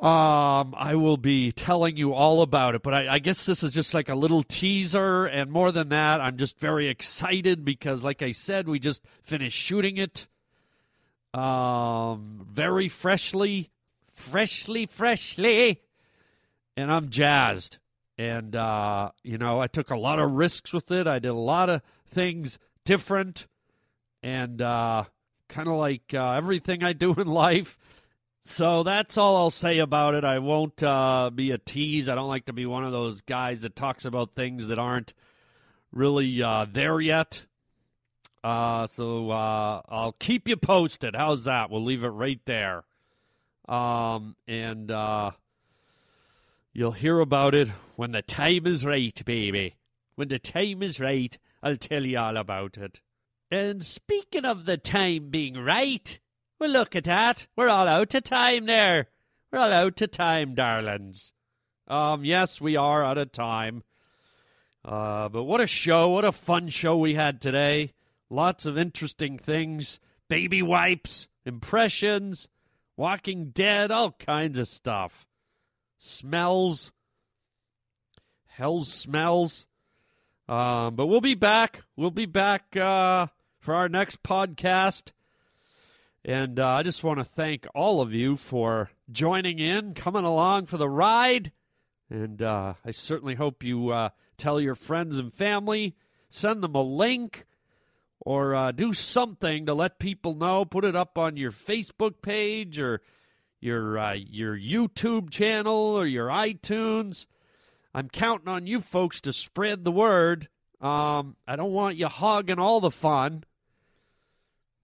Um, 0.00 0.76
I 0.76 0.94
will 0.94 1.16
be 1.16 1.50
telling 1.50 1.96
you 1.96 2.14
all 2.14 2.42
about 2.42 2.76
it, 2.76 2.84
but 2.84 2.94
I, 2.94 3.14
I, 3.14 3.18
guess 3.18 3.44
this 3.44 3.64
is 3.64 3.74
just 3.74 3.92
like 3.94 4.08
a 4.08 4.14
little 4.14 4.44
teaser, 4.44 5.26
and 5.26 5.50
more 5.50 5.72
than 5.72 5.88
that, 5.88 6.20
I'm 6.20 6.36
just 6.36 6.60
very 6.60 6.86
excited 6.86 7.64
because, 7.64 8.04
like 8.04 8.22
I 8.22 8.30
said, 8.30 8.68
we 8.68 8.78
just 8.78 9.02
finished 9.24 9.58
shooting 9.58 9.96
it. 9.96 10.28
Um, 11.34 12.46
very 12.48 12.88
freshly, 12.88 13.70
freshly, 14.12 14.86
freshly, 14.86 15.82
and 16.76 16.92
I'm 16.92 17.08
jazzed. 17.08 17.78
And 18.16 18.54
uh, 18.54 19.10
you 19.24 19.36
know, 19.36 19.60
I 19.60 19.66
took 19.66 19.90
a 19.90 19.96
lot 19.96 20.20
of 20.20 20.30
risks 20.30 20.72
with 20.72 20.92
it. 20.92 21.08
I 21.08 21.18
did 21.18 21.28
a 21.28 21.34
lot 21.34 21.70
of 21.70 21.82
things 22.08 22.60
different 22.84 23.48
and 24.22 24.62
uh, 24.62 25.04
kind 25.48 25.68
of 25.68 25.74
like 25.74 26.14
uh, 26.14 26.32
everything 26.32 26.82
I 26.82 26.92
do 26.92 27.14
in 27.20 27.26
life. 27.26 27.78
So 28.48 28.82
that's 28.82 29.18
all 29.18 29.36
I'll 29.36 29.50
say 29.50 29.78
about 29.78 30.14
it. 30.14 30.24
I 30.24 30.38
won't 30.38 30.82
uh, 30.82 31.30
be 31.32 31.50
a 31.50 31.58
tease. 31.58 32.08
I 32.08 32.14
don't 32.14 32.28
like 32.28 32.46
to 32.46 32.54
be 32.54 32.64
one 32.64 32.82
of 32.82 32.92
those 32.92 33.20
guys 33.20 33.60
that 33.60 33.76
talks 33.76 34.06
about 34.06 34.34
things 34.34 34.68
that 34.68 34.78
aren't 34.78 35.12
really 35.92 36.42
uh, 36.42 36.64
there 36.72 36.98
yet. 36.98 37.44
Uh, 38.42 38.86
so 38.86 39.30
uh, 39.30 39.82
I'll 39.90 40.16
keep 40.18 40.48
you 40.48 40.56
posted. 40.56 41.14
How's 41.14 41.44
that? 41.44 41.70
We'll 41.70 41.84
leave 41.84 42.02
it 42.02 42.08
right 42.08 42.40
there. 42.46 42.84
Um, 43.68 44.34
and 44.48 44.90
you'll 46.72 46.92
hear 46.92 47.20
about 47.20 47.54
it 47.54 47.68
when 47.96 48.12
the 48.12 48.22
time 48.22 48.66
is 48.66 48.84
right, 48.84 49.22
baby. 49.26 49.76
When 50.14 50.28
the 50.28 50.38
time 50.38 50.82
is 50.82 50.98
right, 50.98 51.36
I'll 51.62 51.76
tell 51.76 52.04
you 52.04 52.18
all 52.18 52.38
about 52.38 52.78
it. 52.78 53.00
And 53.50 53.84
speaking 53.84 54.46
of 54.46 54.64
the 54.64 54.78
time 54.78 55.28
being 55.28 55.54
right, 55.54 56.18
well, 56.58 56.70
look 56.70 56.96
at 56.96 57.04
that. 57.04 57.46
We're 57.56 57.68
all 57.68 57.86
out 57.86 58.14
of 58.14 58.24
time 58.24 58.66
there. 58.66 59.08
We're 59.52 59.60
all 59.60 59.72
out 59.72 60.00
of 60.00 60.10
time, 60.10 60.54
darlings. 60.54 61.32
Um, 61.86 62.24
yes, 62.24 62.60
we 62.60 62.76
are 62.76 63.04
out 63.04 63.18
of 63.18 63.32
time. 63.32 63.82
Uh, 64.84 65.28
but 65.28 65.44
what 65.44 65.60
a 65.60 65.66
show. 65.66 66.08
What 66.08 66.24
a 66.24 66.32
fun 66.32 66.68
show 66.68 66.96
we 66.96 67.14
had 67.14 67.40
today. 67.40 67.92
Lots 68.30 68.66
of 68.66 68.76
interesting 68.76 69.38
things. 69.38 70.00
Baby 70.28 70.62
wipes, 70.62 71.28
impressions, 71.46 72.48
Walking 72.96 73.50
Dead, 73.50 73.90
all 73.90 74.12
kinds 74.12 74.58
of 74.58 74.68
stuff. 74.68 75.26
Smells. 75.98 76.92
Hell's 78.46 78.92
smells. 78.92 79.66
Um, 80.48 80.96
but 80.96 81.06
we'll 81.06 81.20
be 81.20 81.34
back. 81.34 81.84
We'll 81.96 82.10
be 82.10 82.26
back 82.26 82.76
uh, 82.76 83.28
for 83.60 83.74
our 83.74 83.88
next 83.88 84.22
podcast. 84.22 85.12
And 86.28 86.60
uh, 86.60 86.68
I 86.68 86.82
just 86.82 87.02
want 87.02 87.20
to 87.20 87.24
thank 87.24 87.66
all 87.74 88.02
of 88.02 88.12
you 88.12 88.36
for 88.36 88.90
joining 89.10 89.58
in, 89.58 89.94
coming 89.94 90.26
along 90.26 90.66
for 90.66 90.76
the 90.76 90.86
ride. 90.86 91.52
And 92.10 92.42
uh, 92.42 92.74
I 92.84 92.90
certainly 92.90 93.34
hope 93.34 93.64
you 93.64 93.88
uh, 93.88 94.10
tell 94.36 94.60
your 94.60 94.74
friends 94.74 95.18
and 95.18 95.32
family, 95.32 95.96
send 96.28 96.62
them 96.62 96.74
a 96.74 96.82
link, 96.82 97.46
or 98.20 98.54
uh, 98.54 98.72
do 98.72 98.92
something 98.92 99.64
to 99.64 99.72
let 99.72 99.98
people 99.98 100.34
know. 100.34 100.66
Put 100.66 100.84
it 100.84 100.94
up 100.94 101.16
on 101.16 101.38
your 101.38 101.50
Facebook 101.50 102.20
page 102.20 102.78
or 102.78 103.00
your 103.58 103.98
uh, 103.98 104.12
your 104.12 104.54
YouTube 104.54 105.30
channel 105.30 105.72
or 105.72 106.04
your 106.04 106.28
iTunes. 106.28 107.24
I'm 107.94 108.10
counting 108.10 108.48
on 108.48 108.66
you 108.66 108.82
folks 108.82 109.22
to 109.22 109.32
spread 109.32 109.82
the 109.82 109.90
word. 109.90 110.50
Um, 110.78 111.36
I 111.46 111.56
don't 111.56 111.72
want 111.72 111.96
you 111.96 112.08
hogging 112.08 112.58
all 112.58 112.80
the 112.80 112.90
fun. 112.90 113.44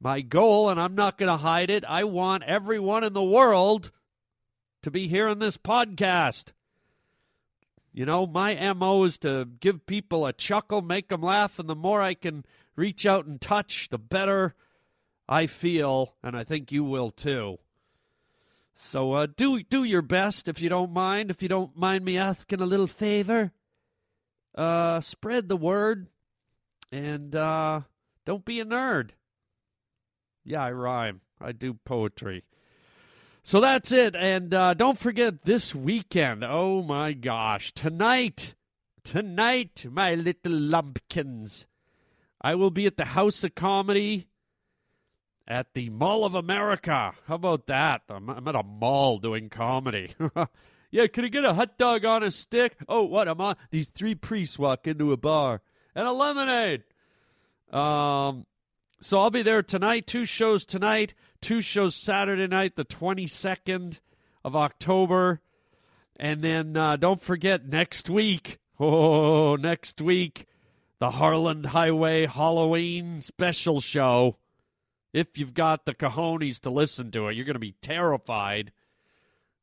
My 0.04 0.20
goal, 0.20 0.68
and 0.68 0.78
I'm 0.78 0.94
not 0.94 1.16
going 1.16 1.30
to 1.30 1.38
hide 1.38 1.70
it, 1.70 1.82
I 1.82 2.04
want 2.04 2.42
everyone 2.42 3.04
in 3.04 3.14
the 3.14 3.22
world 3.22 3.90
to 4.82 4.90
be 4.90 5.08
here 5.08 5.24
hearing 5.24 5.38
this 5.38 5.56
podcast. 5.56 6.52
You 7.90 8.04
know, 8.04 8.26
my 8.26 8.54
MO 8.74 9.04
is 9.04 9.16
to 9.18 9.46
give 9.60 9.86
people 9.86 10.26
a 10.26 10.34
chuckle, 10.34 10.82
make 10.82 11.08
them 11.08 11.22
laugh, 11.22 11.58
and 11.58 11.70
the 11.70 11.74
more 11.74 12.02
I 12.02 12.12
can 12.12 12.44
reach 12.76 13.06
out 13.06 13.24
and 13.24 13.40
touch, 13.40 13.88
the 13.88 13.96
better 13.96 14.54
I 15.26 15.46
feel, 15.46 16.16
and 16.22 16.36
I 16.36 16.44
think 16.44 16.70
you 16.70 16.84
will 16.84 17.10
too. 17.10 17.56
So 18.74 19.14
uh, 19.14 19.26
do 19.34 19.62
do 19.62 19.84
your 19.84 20.02
best 20.02 20.48
if 20.48 20.60
you 20.60 20.68
don't 20.68 20.92
mind. 20.92 21.30
If 21.30 21.42
you 21.42 21.48
don't 21.48 21.78
mind 21.78 22.04
me 22.04 22.18
asking 22.18 22.60
a 22.60 22.66
little 22.66 22.88
favor, 22.88 23.52
uh, 24.54 25.00
spread 25.00 25.48
the 25.48 25.56
word 25.56 26.08
and 26.92 27.34
uh, 27.34 27.80
don't 28.26 28.44
be 28.44 28.60
a 28.60 28.66
nerd. 28.66 29.12
Yeah, 30.44 30.62
I 30.62 30.72
rhyme. 30.72 31.20
I 31.40 31.52
do 31.52 31.74
poetry. 31.74 32.44
So 33.42 33.60
that's 33.60 33.92
it. 33.92 34.14
And 34.14 34.52
uh, 34.54 34.74
don't 34.74 34.98
forget 34.98 35.44
this 35.44 35.74
weekend. 35.74 36.44
Oh 36.44 36.82
my 36.82 37.12
gosh. 37.12 37.72
Tonight, 37.72 38.54
tonight, 39.02 39.86
my 39.90 40.14
little 40.14 40.52
lumpkins, 40.52 41.66
I 42.40 42.54
will 42.54 42.70
be 42.70 42.86
at 42.86 42.96
the 42.96 43.06
House 43.06 43.44
of 43.44 43.54
Comedy 43.54 44.28
at 45.46 45.74
the 45.74 45.90
Mall 45.90 46.24
of 46.24 46.34
America. 46.34 47.12
How 47.26 47.34
about 47.34 47.66
that? 47.66 48.02
I'm, 48.08 48.30
I'm 48.30 48.48
at 48.48 48.54
a 48.54 48.62
mall 48.62 49.18
doing 49.18 49.50
comedy. 49.50 50.14
yeah, 50.90 51.06
can 51.06 51.24
I 51.24 51.28
get 51.28 51.44
a 51.44 51.54
hot 51.54 51.78
dog 51.78 52.04
on 52.04 52.22
a 52.22 52.30
stick? 52.30 52.76
Oh, 52.88 53.02
what? 53.02 53.28
I'm 53.28 53.40
on. 53.40 53.56
These 53.70 53.90
three 53.90 54.14
priests 54.14 54.58
walk 54.58 54.86
into 54.86 55.12
a 55.12 55.16
bar 55.16 55.60
and 55.94 56.06
a 56.06 56.12
lemonade. 56.12 56.84
Um, 57.70 58.46
so 59.00 59.18
I'll 59.18 59.30
be 59.30 59.42
there 59.42 59.62
tonight. 59.62 60.06
Two 60.06 60.24
shows 60.24 60.64
tonight. 60.64 61.14
Two 61.40 61.60
shows 61.60 61.94
Saturday 61.94 62.46
night, 62.46 62.76
the 62.76 62.84
22nd 62.84 64.00
of 64.44 64.56
October. 64.56 65.40
And 66.16 66.42
then 66.42 66.76
uh, 66.76 66.96
don't 66.96 67.20
forget 67.20 67.68
next 67.68 68.08
week. 68.08 68.58
Oh, 68.78 69.56
next 69.56 70.00
week, 70.00 70.46
the 70.98 71.12
Harland 71.12 71.66
Highway 71.66 72.26
Halloween 72.26 73.20
special 73.22 73.80
show. 73.80 74.36
If 75.12 75.38
you've 75.38 75.54
got 75.54 75.84
the 75.84 75.94
cojones 75.94 76.60
to 76.60 76.70
listen 76.70 77.10
to 77.12 77.28
it, 77.28 77.36
you're 77.36 77.44
going 77.44 77.54
to 77.54 77.60
be 77.60 77.76
terrified. 77.82 78.72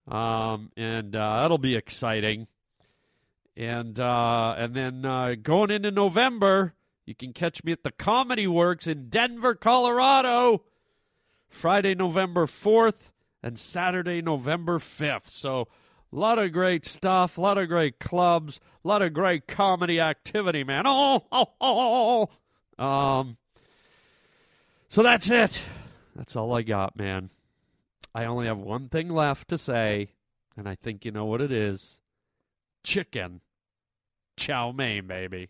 Um, 0.08 0.72
and 0.78 1.16
uh, 1.16 1.42
that'll 1.42 1.58
be 1.58 1.76
exciting. 1.76 2.48
And 3.58 4.00
uh, 4.00 4.56
and 4.58 4.74
then 4.74 5.06
uh, 5.06 5.36
going 5.42 5.72
into 5.72 5.92
November, 5.92 6.74
you 7.12 7.16
can 7.16 7.34
catch 7.34 7.62
me 7.66 7.74
at 7.74 7.84
the 7.84 7.92
Comedy 7.92 8.48
Works 8.48 8.88
in 8.88 9.10
Denver, 9.10 9.54
Colorado, 9.54 10.64
Friday, 11.50 11.94
November 11.94 12.46
4th, 12.46 13.12
and 13.44 13.60
Saturday, 13.60 14.22
November 14.22 14.80
5th. 14.80 15.28
So, 15.28 15.68
a 16.14 16.16
lot 16.16 16.40
of 16.40 16.54
great 16.54 16.86
stuff, 16.86 17.38
a 17.38 17.42
lot 17.42 17.58
of 17.58 17.68
great 17.68 18.00
clubs, 18.00 18.62
a 18.86 18.88
lot 18.88 19.02
of 19.02 19.12
great 19.12 19.46
comedy 19.46 20.00
activity, 20.00 20.64
man. 20.64 20.86
Oh, 20.88 21.26
oh, 21.34 21.48
oh, 21.60 22.30
oh. 22.80 22.84
Um, 22.84 23.36
so 24.88 25.04
that's 25.04 25.30
it. 25.30 25.62
That's 26.16 26.38
all 26.38 26.54
I 26.54 26.62
got, 26.62 26.96
man. 26.96 27.30
I 28.16 28.24
only 28.24 28.48
have 28.48 28.58
one 28.58 28.88
thing 28.88 29.10
left 29.10 29.50
to 29.50 29.58
say, 29.58 30.14
and 30.56 30.70
I 30.70 30.76
think 30.76 31.04
you 31.04 31.12
know 31.12 31.26
what 31.26 31.42
it 31.42 31.52
is 31.52 32.00
chicken. 32.86 33.42
Chow 34.38 34.72
mein, 34.72 35.08
baby. 35.08 35.50